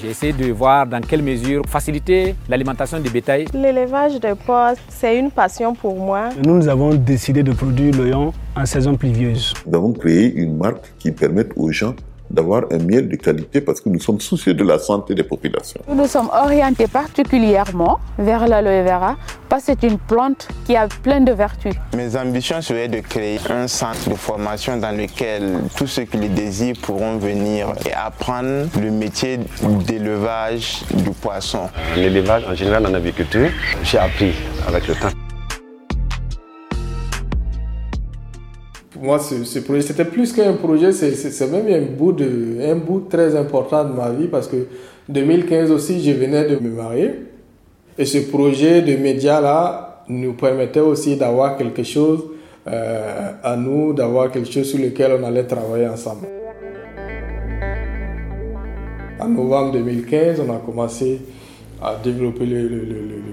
J'ai 0.00 0.08
essayé 0.08 0.32
de 0.32 0.50
voir 0.50 0.86
dans 0.86 1.02
quelle 1.02 1.22
mesure 1.22 1.62
faciliter 1.68 2.34
l'alimentation 2.48 2.98
du 3.00 3.10
bétail. 3.10 3.44
L'élevage 3.52 4.18
de 4.18 4.32
porcs, 4.32 4.78
c'est 4.88 5.18
une 5.18 5.30
passion 5.30 5.74
pour 5.74 5.94
moi. 5.94 6.30
Nous, 6.42 6.56
nous 6.56 6.68
avons 6.68 6.94
décidé 6.94 7.42
de 7.42 7.52
produire 7.52 7.94
l'oignon 7.94 8.32
en 8.56 8.64
saison 8.64 8.96
pluvieuse. 8.96 9.52
Nous 9.66 9.76
avons 9.76 9.92
créé 9.92 10.32
une 10.32 10.56
marque 10.56 10.90
qui 10.98 11.12
permet 11.12 11.44
aux 11.54 11.70
gens 11.70 11.94
d'avoir 12.30 12.64
un 12.70 12.78
miel 12.78 13.08
de 13.08 13.16
qualité 13.16 13.60
parce 13.60 13.80
que 13.80 13.88
nous 13.88 14.00
sommes 14.00 14.20
soucieux 14.20 14.54
de 14.54 14.64
la 14.64 14.78
santé 14.78 15.14
des 15.14 15.24
populations. 15.24 15.80
Nous 15.88 15.94
nous 15.94 16.06
sommes 16.06 16.30
orientés 16.32 16.86
particulièrement 16.86 17.98
vers 18.18 18.46
l'aloe 18.46 18.84
vera 18.84 19.16
parce 19.48 19.64
que 19.64 19.72
c'est 19.72 19.86
une 19.86 19.98
plante 19.98 20.48
qui 20.64 20.76
a 20.76 20.86
plein 21.02 21.20
de 21.20 21.32
vertus. 21.32 21.74
Mes 21.96 22.16
ambitions 22.16 22.62
seraient 22.62 22.88
de 22.88 23.00
créer 23.00 23.40
un 23.50 23.66
centre 23.66 24.08
de 24.08 24.14
formation 24.14 24.76
dans 24.76 24.96
lequel 24.96 25.58
tous 25.76 25.88
ceux 25.88 26.04
qui 26.04 26.18
le 26.18 26.28
désirent 26.28 26.76
pourront 26.82 27.16
venir 27.16 27.72
et 27.86 27.92
apprendre 27.92 28.68
le 28.80 28.90
métier 28.90 29.40
d'élevage 29.86 30.82
du 30.94 31.10
poisson. 31.10 31.68
L'élevage 31.96 32.44
en 32.48 32.54
général 32.54 32.86
en 32.86 32.94
agriculture, 32.94 33.50
j'ai 33.82 33.98
appris 33.98 34.32
avec 34.68 34.86
le 34.86 34.94
temps. 34.94 35.19
Moi, 39.00 39.18
ce, 39.18 39.58
projet, 39.60 39.80
c'était 39.80 40.04
plus 40.04 40.32
qu'un 40.32 40.52
projet, 40.52 40.92
c'est 40.92 41.50
même 41.50 41.66
un 41.68 41.86
bout, 41.96 42.12
de, 42.12 42.58
un 42.62 42.76
bout 42.76 43.00
très 43.08 43.34
important 43.34 43.84
de 43.84 43.94
ma 43.94 44.10
vie 44.10 44.28
parce 44.28 44.46
que 44.46 44.66
2015 45.08 45.70
aussi, 45.70 46.02
je 46.02 46.12
venais 46.12 46.44
de 46.44 46.56
me 46.56 46.70
marier. 46.70 47.10
Et 47.98 48.04
ce 48.04 48.18
projet 48.18 48.82
de 48.82 48.96
médias-là 48.96 50.04
nous 50.08 50.34
permettait 50.34 50.80
aussi 50.80 51.16
d'avoir 51.16 51.56
quelque 51.56 51.82
chose 51.82 52.24
euh, 52.68 53.30
à 53.42 53.56
nous, 53.56 53.94
d'avoir 53.94 54.30
quelque 54.30 54.50
chose 54.50 54.68
sur 54.68 54.78
lequel 54.78 55.12
on 55.18 55.26
allait 55.26 55.44
travailler 55.44 55.88
ensemble. 55.88 56.26
En 59.18 59.28
novembre 59.28 59.72
2015, 59.72 60.42
on 60.46 60.52
a 60.54 60.58
commencé 60.58 61.20
à 61.82 61.96
développer 62.02 62.46
le, 62.46 62.68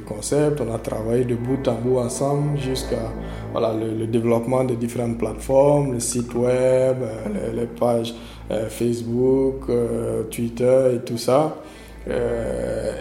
concept. 0.05 0.61
On 0.61 0.73
a 0.73 0.77
travaillé 0.77 1.25
de 1.25 1.35
bout 1.35 1.67
en 1.67 1.73
bout 1.73 1.97
ensemble 1.97 2.57
jusqu'à 2.59 3.11
voilà, 3.51 3.73
le, 3.73 4.07
développement 4.07 4.63
de 4.63 4.75
différentes 4.75 5.17
plateformes, 5.17 5.93
le 5.93 5.99
site 5.99 6.33
web, 6.33 6.97
euh, 7.01 7.51
les, 7.53 7.65
pages 7.65 8.13
euh, 8.51 8.69
Facebook, 8.69 9.63
euh, 9.69 10.23
Twitter 10.31 10.95
et 10.95 10.99
tout 10.99 11.17
ça. 11.17 11.57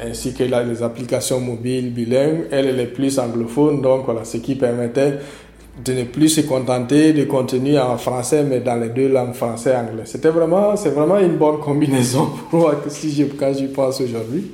ainsi 0.05 0.35
que 0.35 0.43
les 0.43 0.83
applications 0.83 1.41
mobiles 1.41 1.93
bilingues. 1.93 2.47
Elle 2.51 2.81
est 2.81 2.87
plus 2.93 3.19
anglophone, 3.21 3.81
donc 3.81 4.05
voilà, 4.07 4.25
ce 4.25 4.39
qui 4.39 4.57
permettait 4.57 5.19
de 5.85 5.93
ne 5.93 6.05
plus 6.05 6.31
se 6.31 6.41
contenter 6.41 7.13
de 7.13 7.25
contenu 7.25 7.79
en 7.79 7.99
français, 7.99 8.43
mais 8.43 8.61
dans 8.61 8.77
les 8.77 8.89
deux 8.89 9.09
langues, 9.09 9.35
français 9.35 9.73
et 9.73 9.77
anglais. 9.77 10.05
C'était 10.07 10.31
vraiment, 10.31 10.75
c'est 10.75 10.91
vraiment 10.91 11.19
une 11.19 11.37
bonne 11.37 11.61
combinaison 11.61 12.31
pour 12.51 12.61
moi 12.61 12.75
si 12.89 13.13
je, 13.13 13.25
quand 13.25 13.53
j'y 13.53 13.69
pense 13.69 14.01
aujourd'hui. 14.01 14.51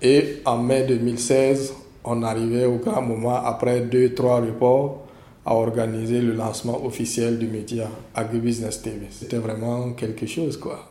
Et 0.00 0.42
en 0.44 0.58
mai 0.58 0.84
2016, 0.84 1.74
on 2.04 2.22
arrivait 2.22 2.66
au 2.66 2.76
grand 2.76 3.02
moment, 3.02 3.34
après 3.34 3.80
deux, 3.80 4.14
trois 4.14 4.40
reports, 4.40 5.04
à 5.44 5.54
organiser 5.54 6.20
le 6.20 6.34
lancement 6.34 6.84
officiel 6.84 7.36
du 7.36 7.48
média 7.48 7.88
AgriBusiness 8.14 8.80
TV. 8.80 9.06
C'était 9.10 9.38
vraiment 9.38 9.90
quelque 9.94 10.24
chose, 10.26 10.56
quoi. 10.56 10.90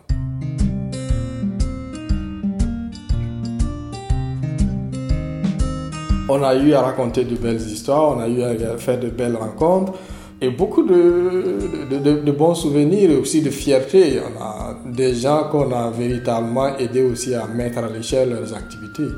On 6.30 6.44
a 6.44 6.56
eu 6.56 6.74
à 6.74 6.82
raconter 6.82 7.24
de 7.24 7.38
belles 7.38 7.62
histoires, 7.62 8.18
on 8.18 8.20
a 8.20 8.28
eu 8.28 8.44
à 8.44 8.78
faire 8.78 9.00
de 9.00 9.08
belles 9.08 9.38
rencontres 9.38 9.94
et 10.40 10.50
beaucoup 10.50 10.84
de, 10.84 11.90
de, 11.90 12.32
bons 12.32 12.54
souvenirs 12.54 13.12
et 13.12 13.16
aussi 13.16 13.42
de 13.42 13.50
fierté. 13.50 14.20
On 14.22 14.42
a 14.42 14.76
des 14.86 15.16
gens 15.16 15.46
qu'on 15.52 15.72
a 15.72 15.90
véritablement 15.90 16.78
aidé 16.78 17.02
aussi 17.02 17.34
à 17.34 17.48
mettre 17.48 17.80
à 17.80 17.90
l'échelle 17.90 18.30
leurs 18.30 18.54
activités. 18.56 19.10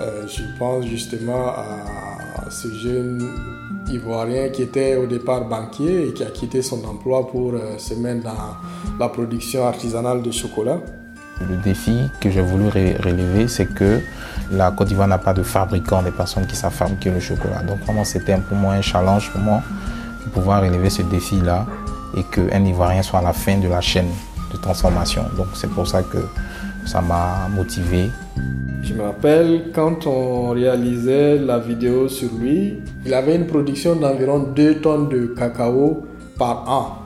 Euh, 0.00 0.26
je 0.26 0.42
pense 0.58 0.86
justement 0.86 1.48
à 1.48 2.50
ce 2.50 2.68
jeune 2.68 3.22
Ivoirien 3.88 4.48
qui 4.48 4.62
était 4.62 4.96
au 4.96 5.06
départ 5.06 5.46
banquier 5.46 6.08
et 6.08 6.12
qui 6.14 6.22
a 6.22 6.30
quitté 6.30 6.62
son 6.62 6.82
emploi 6.84 7.28
pour 7.28 7.52
euh, 7.52 7.76
se 7.78 7.94
mettre 7.94 8.24
dans 8.24 8.56
la 8.98 9.08
production 9.08 9.66
artisanale 9.66 10.22
de 10.22 10.30
chocolat. 10.30 10.80
Le 11.40 11.56
défi 11.58 11.98
que 12.20 12.30
j'ai 12.30 12.40
voulu 12.40 12.68
relever, 12.68 13.48
c'est 13.48 13.66
que 13.66 14.00
la 14.52 14.70
Côte 14.70 14.88
d'Ivoire 14.88 15.08
n'a 15.08 15.18
pas 15.18 15.34
de 15.34 15.42
fabricants, 15.42 16.02
des 16.02 16.12
personnes 16.12 16.46
qui 16.46 16.56
savent 16.56 16.72
fabriquer 16.72 17.10
le 17.10 17.20
chocolat. 17.20 17.62
Donc 17.62 17.80
vraiment, 17.80 18.04
c'était 18.04 18.36
pour 18.36 18.56
moi 18.56 18.74
un 18.74 18.82
challenge 18.82 19.30
pour 19.30 19.40
moi 19.40 19.60
pouvoir 20.30 20.62
relever 20.62 20.90
ce 20.90 21.02
défi-là 21.02 21.66
et 22.16 22.22
qu'un 22.24 22.64
Ivoirien 22.64 23.02
soit 23.02 23.20
à 23.20 23.22
la 23.22 23.32
fin 23.32 23.58
de 23.58 23.68
la 23.68 23.80
chaîne 23.80 24.08
de 24.52 24.58
transformation. 24.58 25.24
Donc 25.36 25.48
c'est 25.54 25.70
pour 25.70 25.86
ça 25.86 26.02
que 26.02 26.18
ça 26.86 27.00
m'a 27.00 27.48
motivé. 27.54 28.10
Je 28.82 28.92
me 28.94 29.02
rappelle 29.02 29.70
quand 29.74 30.06
on 30.06 30.50
réalisait 30.50 31.38
la 31.38 31.58
vidéo 31.58 32.08
sur 32.08 32.28
lui, 32.38 32.80
il 33.06 33.14
avait 33.14 33.34
une 33.34 33.46
production 33.46 33.96
d'environ 33.96 34.40
2 34.54 34.80
tonnes 34.80 35.08
de 35.08 35.34
cacao 35.36 36.06
par 36.38 36.64
an. 36.68 36.98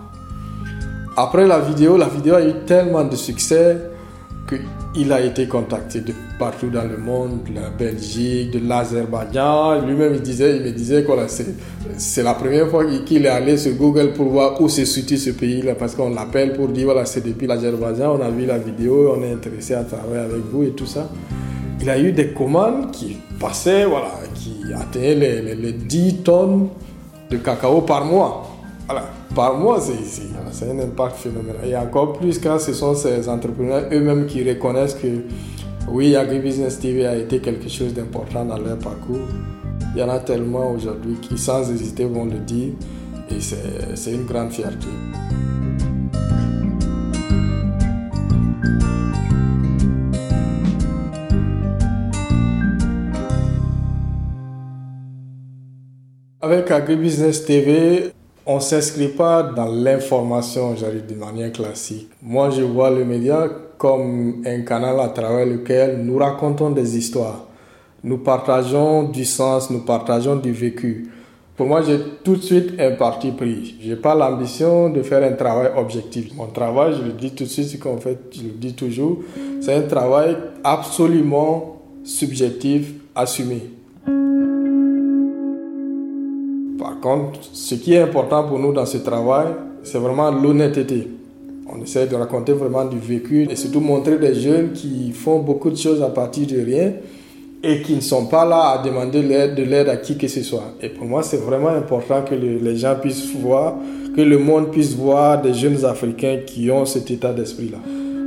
Après 1.17 1.47
la 1.47 1.61
vidéo, 1.61 1.97
la 1.97 2.09
vidéo 2.09 2.35
a 2.35 2.43
eu 2.43 2.53
tellement 2.67 3.05
de 3.05 3.17
succès 3.17 3.88
qu'il 4.49 5.13
a 5.13 5.21
été 5.21 5.47
contacté 5.47 6.01
de 6.01 6.13
partout 6.39 6.71
dans 6.71 6.85
le 6.85 6.97
monde, 6.97 7.41
de 7.49 7.55
la 7.61 7.71
Belgique, 7.71 8.51
de 8.53 8.67
l'Azerbaïdjan. 8.67 9.87
Lui-même, 9.87 10.15
il, 10.15 10.23
disait, 10.23 10.57
il 10.57 10.63
me 10.63 10.71
disait 10.71 11.05
que 11.05 11.13
c'est 11.97 12.23
la 12.23 12.35
première 12.35 12.69
fois 12.69 12.85
qu'il 13.05 13.27
est 13.27 13.29
allé 13.29 13.57
sur 13.57 13.75
Google 13.75 14.13
pour 14.13 14.29
voir 14.29 14.61
où 14.61 14.69
se 14.69 14.85
situe 14.85 15.17
ce 15.17 15.31
pays-là, 15.31 15.75
parce 15.75 15.95
qu'on 15.95 16.11
l'appelle 16.11 16.55
pour 16.55 16.69
dire, 16.69 16.87
voilà, 16.87 17.05
c'est 17.05 17.25
depuis 17.25 17.47
l'Azerbaïdjan, 17.47 18.19
on 18.19 18.23
a 18.23 18.31
vu 18.31 18.47
la 18.47 18.59
vidéo, 18.59 19.15
on 19.17 19.23
est 19.23 19.33
intéressé 19.33 19.75
à 19.75 19.85
travailler 19.85 20.25
avec 20.25 20.45
vous 20.51 20.63
et 20.65 20.71
tout 20.71 20.87
ça. 20.87 21.09
Il 21.81 21.89
a 21.91 21.99
eu 21.99 22.13
des 22.13 22.29
commandes 22.29 22.91
qui 22.91 23.19
passaient, 23.39 23.85
voilà, 23.85 24.13
qui 24.35 24.61
atteignaient 24.75 25.15
les, 25.15 25.55
les 25.55 25.73
10 25.73 26.23
tonnes 26.25 26.69
de 27.31 27.37
cacao 27.37 27.83
par 27.83 28.05
mois. 28.05 28.51
Voilà 28.87 29.18
par 29.35 29.57
mois, 29.57 29.81
c'est 29.81 30.71
un 30.71 30.79
impact 30.79 31.17
phénoménal. 31.17 31.65
Et 31.65 31.77
encore 31.77 32.15
plus 32.15 32.39
quand 32.39 32.59
ce 32.59 32.73
sont 32.73 32.95
ces 32.95 33.29
entrepreneurs 33.29 33.85
eux-mêmes 33.93 34.27
qui 34.27 34.49
reconnaissent 34.49 34.95
que 34.95 35.25
oui, 35.91 36.17
AgriBusiness 36.17 36.81
TV 36.81 37.07
a 37.07 37.17
été 37.17 37.39
quelque 37.39 37.69
chose 37.69 37.95
d'important 37.95 38.45
dans 38.45 38.59
leur 38.59 38.79
parcours. 38.79 39.27
Il 39.95 40.01
y 40.01 40.03
en 40.03 40.09
a 40.11 40.19
tellement 40.19 40.71
aujourd'hui 40.71 41.15
qui 41.23 41.39
sans 41.39 41.71
hésiter 41.71 42.05
vont 42.05 42.27
le 42.27 42.39
dire 42.39 42.73
et 43.31 43.41
c'est 43.95 44.13
une 44.13 44.25
grande 44.25 44.51
fierté. 44.51 44.87
Avec 56.41 56.71
AgriBusiness 56.71 57.45
TV, 57.45 58.13
on 58.49 58.55
ne 58.55 58.61
s'inscrit 58.61 59.09
pas 59.09 59.43
dans 59.43 59.67
l'information, 59.67 60.75
j'arrive 60.75 61.05
de 61.05 61.15
manière 61.15 61.53
classique. 61.53 62.09
Moi, 62.23 62.49
je 62.49 62.63
vois 62.63 62.89
le 62.89 63.05
média 63.05 63.47
comme 63.77 64.43
un 64.47 64.63
canal 64.63 64.99
à 65.01 65.09
travers 65.09 65.45
lequel 65.45 65.99
nous 66.03 66.17
racontons 66.17 66.71
des 66.71 66.97
histoires. 66.97 67.45
Nous 68.03 68.17
partageons 68.17 69.03
du 69.03 69.27
sens, 69.27 69.69
nous 69.69 69.81
partageons 69.81 70.37
du 70.37 70.51
vécu. 70.51 71.11
Pour 71.59 71.67
moi, 71.67 71.83
j'ai 71.83 71.99
tout 72.25 72.37
de 72.37 72.41
suite 72.41 72.81
un 72.81 72.93
parti 72.93 73.33
pris. 73.33 73.77
Je 73.83 73.91
n'ai 73.91 73.97
pas 73.97 74.15
l'ambition 74.15 74.89
de 74.89 75.03
faire 75.03 75.23
un 75.31 75.37
travail 75.37 75.71
objectif. 75.77 76.35
Mon 76.35 76.47
travail, 76.47 76.95
je 76.99 77.03
le 77.03 77.13
dis 77.13 77.33
tout 77.33 77.45
de 77.45 77.49
suite, 77.51 77.69
ce 77.69 77.77
qu'on 77.77 77.99
fait, 77.99 78.19
je 78.33 78.45
le 78.45 78.53
dis 78.53 78.73
toujours, 78.73 79.19
c'est 79.61 79.75
un 79.75 79.83
travail 79.83 80.35
absolument 80.65 81.83
subjectif, 82.03 82.95
assumé. 83.15 83.78
Par 87.01 87.13
contre, 87.13 87.39
ce 87.53 87.77
qui 87.77 87.95
est 87.95 88.01
important 88.01 88.45
pour 88.45 88.59
nous 88.59 88.73
dans 88.73 88.87
ce 88.87 88.99
travail, 88.99 89.47
c'est 89.85 89.99
vraiment 89.99 90.31
l'honnêteté. 90.31 91.09
On 91.73 91.81
essaie 91.83 92.07
de 92.07 92.17
raconter 92.17 92.53
vraiment 92.53 92.85
du 92.87 92.99
vécu 92.99 93.47
et 93.49 93.55
surtout 93.55 93.81
montrer 93.81 94.19
des 94.19 94.35
jeunes 94.35 94.73
qui 94.73 95.13
font 95.13 95.39
beaucoup 95.39 95.71
de 95.71 95.77
choses 95.77 96.03
à 96.03 96.09
partir 96.09 96.47
de 96.47 96.61
rien 96.61 96.93
et 97.63 97.83
qui 97.83 97.95
ne 97.95 98.01
sont 98.01 98.27
pas 98.27 98.45
là 98.45 98.71
à 98.71 98.83
demander 98.83 99.23
de 99.23 99.63
l'aide 99.63 99.89
à 99.89 99.97
qui 99.97 100.17
que 100.17 100.27
ce 100.27 100.43
soit. 100.43 100.75
Et 100.81 100.89
pour 100.89 101.07
moi, 101.07 101.23
c'est 101.23 101.37
vraiment 101.37 101.69
important 101.69 102.23
que 102.23 102.35
les 102.35 102.77
gens 102.77 102.97
puissent 103.01 103.33
voir, 103.37 103.75
que 104.17 104.21
le 104.23 104.39
monde 104.39 104.71
puisse 104.73 104.95
voir 104.95 105.41
des 105.41 105.55
jeunes 105.55 105.85
Africains 105.85 106.39
qui 106.47 106.71
ont 106.71 106.85
cet 106.85 107.11
état 107.11 107.33
d'esprit-là. 107.33 107.79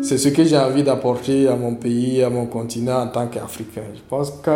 C'est 0.01 0.17
ce 0.17 0.29
que 0.29 0.43
j'ai 0.45 0.57
envie 0.57 0.83
d'apporter 0.83 1.47
à 1.47 1.55
mon 1.55 1.75
pays, 1.75 2.23
à 2.23 2.29
mon 2.29 2.45
continent 2.45 3.01
en 3.01 3.07
tant 3.07 3.27
qu'Africain. 3.27 3.81
Je 3.93 4.01
pense 4.09 4.31
que 4.31 4.51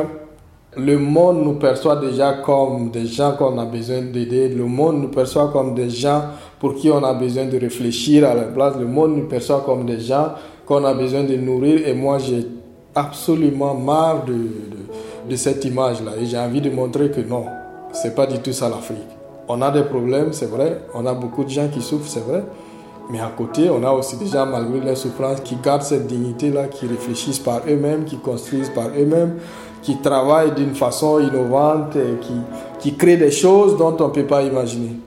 le 0.77 0.97
monde 0.97 1.43
nous 1.43 1.53
perçoit 1.53 1.95
déjà 1.95 2.33
comme 2.33 2.89
des 2.89 3.05
gens 3.05 3.33
qu'on 3.33 3.57
a 3.57 3.65
besoin 3.65 4.01
d'aider. 4.01 4.49
Le 4.49 4.65
monde 4.65 5.01
nous 5.01 5.07
perçoit 5.07 5.49
comme 5.49 5.73
des 5.73 5.89
gens 5.89 6.23
pour 6.59 6.75
qui 6.75 6.89
on 6.89 7.03
a 7.03 7.13
besoin 7.13 7.45
de 7.45 7.57
réfléchir 7.57 8.27
à 8.27 8.33
la 8.33 8.43
place. 8.43 8.75
Le 8.77 8.85
monde 8.85 9.15
nous 9.15 9.27
perçoit 9.27 9.63
comme 9.65 9.85
des 9.85 9.99
gens 9.99 10.33
qu'on 10.65 10.83
a 10.83 10.93
besoin 10.93 11.23
de 11.23 11.35
nourrir. 11.35 11.87
Et 11.87 11.93
moi, 11.93 12.17
j'ai 12.17 12.45
absolument 12.93 13.73
marre 13.73 14.25
de, 14.25 15.35
cette 15.35 15.63
image-là. 15.65 16.11
Et 16.21 16.25
j'ai 16.25 16.37
envie 16.37 16.61
de 16.61 16.69
montrer 16.69 17.09
que 17.09 17.21
non, 17.21 17.45
c'est 17.93 18.13
pas 18.15 18.25
du 18.25 18.39
tout 18.39 18.53
ça 18.53 18.69
l'Afrique. 18.69 18.97
On 19.47 19.61
a 19.61 19.71
des 19.71 19.83
problèmes, 19.83 20.33
c'est 20.33 20.49
vrai. 20.49 20.81
On 20.93 21.05
a 21.05 21.13
beaucoup 21.13 21.43
de 21.43 21.49
gens 21.49 21.67
qui 21.67 21.81
souffrent, 21.81 22.09
c'est 22.09 22.23
vrai. 22.25 22.43
Mais 23.09 23.19
à 23.19 23.31
côté, 23.37 23.69
on 23.69 23.83
a 23.83 23.91
aussi 23.91 24.17
des 24.17 24.25
gens, 24.25 24.47
malgré 24.47 24.79
leur 24.79 24.97
souffrance, 24.97 25.39
qui 25.41 25.55
gardent 25.57 25.83
cette 25.83 26.07
dignité-là, 26.07 26.67
qui 26.67 26.87
réfléchissent 26.87 27.39
par 27.39 27.61
eux-mêmes, 27.69 28.03
qui 28.05 28.17
construisent 28.17 28.71
par 28.71 28.87
eux-mêmes, 28.97 29.35
qui 29.85 29.97
travaillent 29.97 30.55
d'une 30.55 30.73
façon 30.73 31.19
innovante, 31.19 31.95
et 31.95 32.17
qui, 32.19 32.33
qui 32.79 32.91
des 33.17 33.29
choses 33.29 33.77
dont 33.77 33.95
on 33.99 34.07
ne 34.07 34.13
peut 34.13 34.25
pas 34.25 34.41
imaginer. 34.41 34.97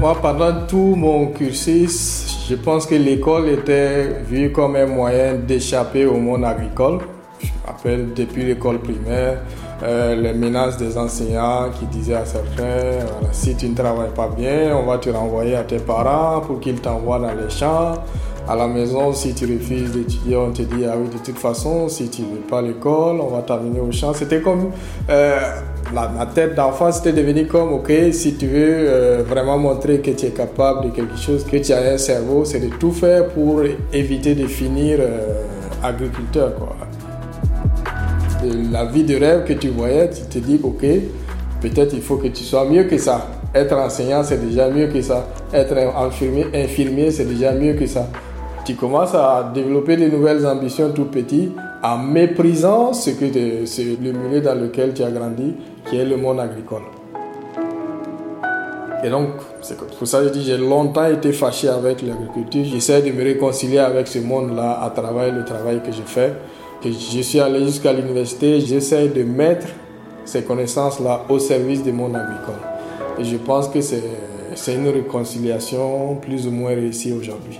Moi, 0.00 0.16
pendant 0.20 0.66
tout 0.66 0.96
mon 0.96 1.28
cursus, 1.28 2.46
je 2.50 2.56
pense 2.56 2.86
que 2.86 2.96
l'école 2.96 3.48
était 3.50 4.22
vue 4.28 4.50
comme 4.50 4.74
un 4.74 4.86
moyen 4.86 5.34
d'échapper 5.34 6.04
au 6.06 6.16
monde 6.16 6.44
agricole. 6.44 6.98
Rappelle 7.66 8.12
depuis 8.14 8.44
l'école 8.44 8.80
primaire, 8.80 9.38
euh, 9.84 10.16
les 10.16 10.32
menaces 10.32 10.76
des 10.78 10.98
enseignants 10.98 11.70
qui 11.78 11.86
disaient 11.86 12.16
à 12.16 12.24
certains, 12.24 13.06
si 13.30 13.54
tu 13.54 13.68
ne 13.68 13.74
travailles 13.76 14.14
pas 14.14 14.28
bien, 14.36 14.76
on 14.76 14.84
va 14.84 14.98
te 14.98 15.10
renvoyer 15.10 15.54
à 15.54 15.62
tes 15.62 15.78
parents 15.78 16.40
pour 16.40 16.58
qu'ils 16.58 16.80
t'envoient 16.80 17.20
dans 17.20 17.32
les 17.32 17.50
champs. 17.50 17.94
À 18.48 18.56
la 18.56 18.66
maison, 18.66 19.12
si 19.12 19.32
tu 19.32 19.44
refuses 19.44 19.92
d'étudier, 19.92 20.36
on 20.36 20.50
te 20.50 20.62
dit, 20.62 20.84
ah 20.84 20.94
oui, 20.98 21.08
de 21.08 21.24
toute 21.24 21.38
façon, 21.38 21.88
si 21.88 22.08
tu 22.08 22.22
ne 22.22 22.26
veux 22.34 22.40
pas 22.40 22.60
l'école, 22.60 23.20
on 23.20 23.28
va 23.28 23.42
t'amener 23.42 23.78
au 23.78 23.92
champ. 23.92 24.12
C'était 24.12 24.40
comme 24.40 24.72
euh, 25.08 25.38
la, 25.94 26.26
tête 26.26 26.56
d'enfant, 26.56 26.90
c'était 26.90 27.12
devenu 27.12 27.46
comme, 27.46 27.72
ok, 27.74 27.92
si 28.10 28.34
tu 28.34 28.48
veux 28.48 28.88
euh, 28.88 29.22
vraiment 29.24 29.58
montrer 29.58 30.00
que 30.00 30.10
tu 30.10 30.26
es 30.26 30.30
capable 30.30 30.86
de 30.86 30.90
quelque 30.90 31.16
chose, 31.16 31.44
que 31.44 31.58
tu 31.58 31.72
as 31.72 31.92
un 31.92 31.98
cerveau, 31.98 32.44
c'est 32.44 32.58
de 32.58 32.74
tout 32.74 32.90
faire 32.90 33.28
pour 33.28 33.62
éviter 33.92 34.34
de 34.34 34.48
finir 34.48 34.98
agriculteur. 35.80 36.52
La 38.70 38.84
vie 38.84 39.04
de 39.04 39.16
rêve 39.16 39.44
que 39.44 39.52
tu 39.52 39.68
voyais, 39.68 40.10
tu 40.10 40.22
te 40.22 40.38
dis, 40.38 40.60
ok, 40.62 40.84
peut-être 41.60 41.94
il 41.94 42.02
faut 42.02 42.16
que 42.16 42.28
tu 42.28 42.44
sois 42.44 42.64
mieux 42.64 42.84
que 42.84 42.98
ça. 42.98 43.28
Être 43.54 43.76
enseignant, 43.76 44.22
c'est 44.24 44.44
déjà 44.44 44.68
mieux 44.68 44.86
que 44.86 45.02
ça. 45.02 45.26
Être 45.52 45.76
infirmier, 46.54 47.10
c'est 47.10 47.26
déjà 47.26 47.52
mieux 47.52 47.74
que 47.74 47.86
ça. 47.86 48.08
Tu 48.64 48.74
commences 48.74 49.14
à 49.14 49.50
développer 49.52 49.96
de 49.96 50.06
nouvelles 50.06 50.46
ambitions 50.46 50.90
tout 50.90 51.06
petit 51.06 51.52
en 51.82 51.98
méprisant 51.98 52.92
ce 52.92 53.10
que 53.10 53.24
le 53.24 54.12
milieu 54.12 54.40
dans 54.40 54.54
lequel 54.54 54.94
tu 54.94 55.02
as 55.02 55.10
grandi, 55.10 55.54
qui 55.88 55.98
est 55.98 56.04
le 56.04 56.16
monde 56.16 56.40
agricole. 56.40 56.82
Et 59.04 59.10
donc, 59.10 59.30
c'est 59.62 59.76
pour 59.76 60.06
ça 60.06 60.20
que 60.20 60.28
je 60.28 60.32
dis, 60.32 60.44
j'ai 60.44 60.56
longtemps 60.56 61.06
été 61.06 61.32
fâché 61.32 61.68
avec 61.68 62.02
l'agriculture. 62.02 62.64
J'essaie 62.64 63.02
de 63.02 63.10
me 63.10 63.24
réconcilier 63.24 63.78
avec 63.78 64.06
ce 64.06 64.20
monde-là 64.20 64.80
à 64.80 64.90
travers 64.90 65.34
le 65.34 65.44
travail 65.44 65.80
que 65.84 65.90
je 65.90 66.02
fais 66.02 66.32
je 66.90 67.20
suis 67.20 67.40
allé 67.40 67.64
jusqu'à 67.64 67.92
l'université, 67.92 68.60
j'essaie 68.60 69.08
de 69.08 69.22
mettre 69.22 69.66
ces 70.24 70.42
connaissances-là 70.42 71.24
au 71.28 71.38
service 71.38 71.82
du 71.82 71.92
monde 71.92 72.16
agricole. 72.16 72.60
Et 73.18 73.24
je 73.24 73.36
pense 73.36 73.68
que 73.68 73.80
c'est 73.80 74.74
une 74.74 74.88
réconciliation 74.88 76.16
plus 76.16 76.46
ou 76.46 76.50
moins 76.50 76.70
réussie 76.74 77.12
aujourd'hui. 77.12 77.58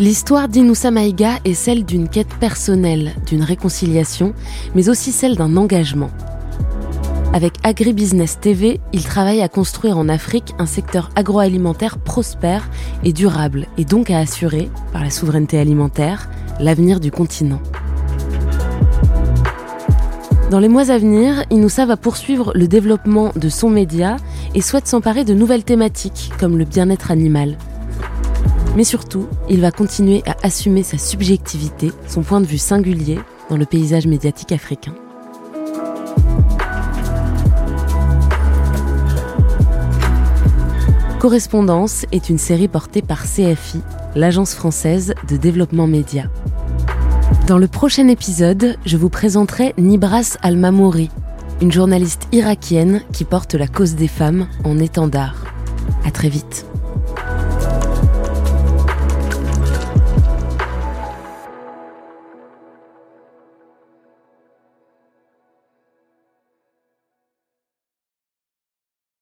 L'histoire 0.00 0.48
d'Inoussa 0.48 0.90
Maïga 0.90 1.40
est 1.44 1.52
celle 1.52 1.84
d'une 1.84 2.08
quête 2.08 2.32
personnelle, 2.40 3.12
d'une 3.26 3.42
réconciliation, 3.42 4.32
mais 4.74 4.88
aussi 4.88 5.12
celle 5.12 5.36
d'un 5.36 5.58
engagement. 5.58 6.08
Avec 7.34 7.52
Agribusiness 7.64 8.40
TV, 8.40 8.80
il 8.94 9.04
travaille 9.04 9.42
à 9.42 9.50
construire 9.50 9.98
en 9.98 10.08
Afrique 10.08 10.54
un 10.58 10.64
secteur 10.64 11.10
agroalimentaire 11.16 11.98
prospère 11.98 12.70
et 13.04 13.12
durable, 13.12 13.66
et 13.76 13.84
donc 13.84 14.08
à 14.08 14.20
assurer, 14.20 14.70
par 14.94 15.04
la 15.04 15.10
souveraineté 15.10 15.58
alimentaire, 15.58 16.30
l'avenir 16.60 16.98
du 16.98 17.10
continent. 17.10 17.60
Dans 20.50 20.60
les 20.60 20.68
mois 20.68 20.90
à 20.90 20.96
venir, 20.96 21.44
Inoussa 21.50 21.84
va 21.84 21.98
poursuivre 21.98 22.52
le 22.54 22.68
développement 22.68 23.32
de 23.36 23.50
son 23.50 23.68
média 23.68 24.16
et 24.54 24.62
souhaite 24.62 24.86
s'emparer 24.86 25.24
de 25.24 25.34
nouvelles 25.34 25.62
thématiques 25.62 26.32
comme 26.40 26.56
le 26.56 26.64
bien-être 26.64 27.10
animal, 27.10 27.58
mais 28.76 28.84
surtout, 28.84 29.26
il 29.48 29.60
va 29.60 29.70
continuer 29.70 30.22
à 30.26 30.36
assumer 30.42 30.82
sa 30.82 30.98
subjectivité, 30.98 31.92
son 32.06 32.22
point 32.22 32.40
de 32.40 32.46
vue 32.46 32.58
singulier 32.58 33.18
dans 33.48 33.56
le 33.56 33.66
paysage 33.66 34.06
médiatique 34.06 34.52
africain. 34.52 34.94
Correspondance 41.18 42.06
est 42.12 42.30
une 42.30 42.38
série 42.38 42.68
portée 42.68 43.02
par 43.02 43.24
CFI, 43.24 43.82
l'agence 44.14 44.54
française 44.54 45.14
de 45.28 45.36
développement 45.36 45.86
média. 45.86 46.30
Dans 47.46 47.58
le 47.58 47.68
prochain 47.68 48.08
épisode, 48.08 48.76
je 48.86 48.96
vous 48.96 49.10
présenterai 49.10 49.74
Nibras 49.76 50.38
Al-Mamouri, 50.40 51.10
une 51.60 51.72
journaliste 51.72 52.26
irakienne 52.32 53.02
qui 53.12 53.24
porte 53.24 53.54
la 53.54 53.66
cause 53.66 53.96
des 53.96 54.08
femmes 54.08 54.46
en 54.64 54.78
étendard. 54.78 55.44
À 56.06 56.10
très 56.10 56.30
vite. 56.30 56.64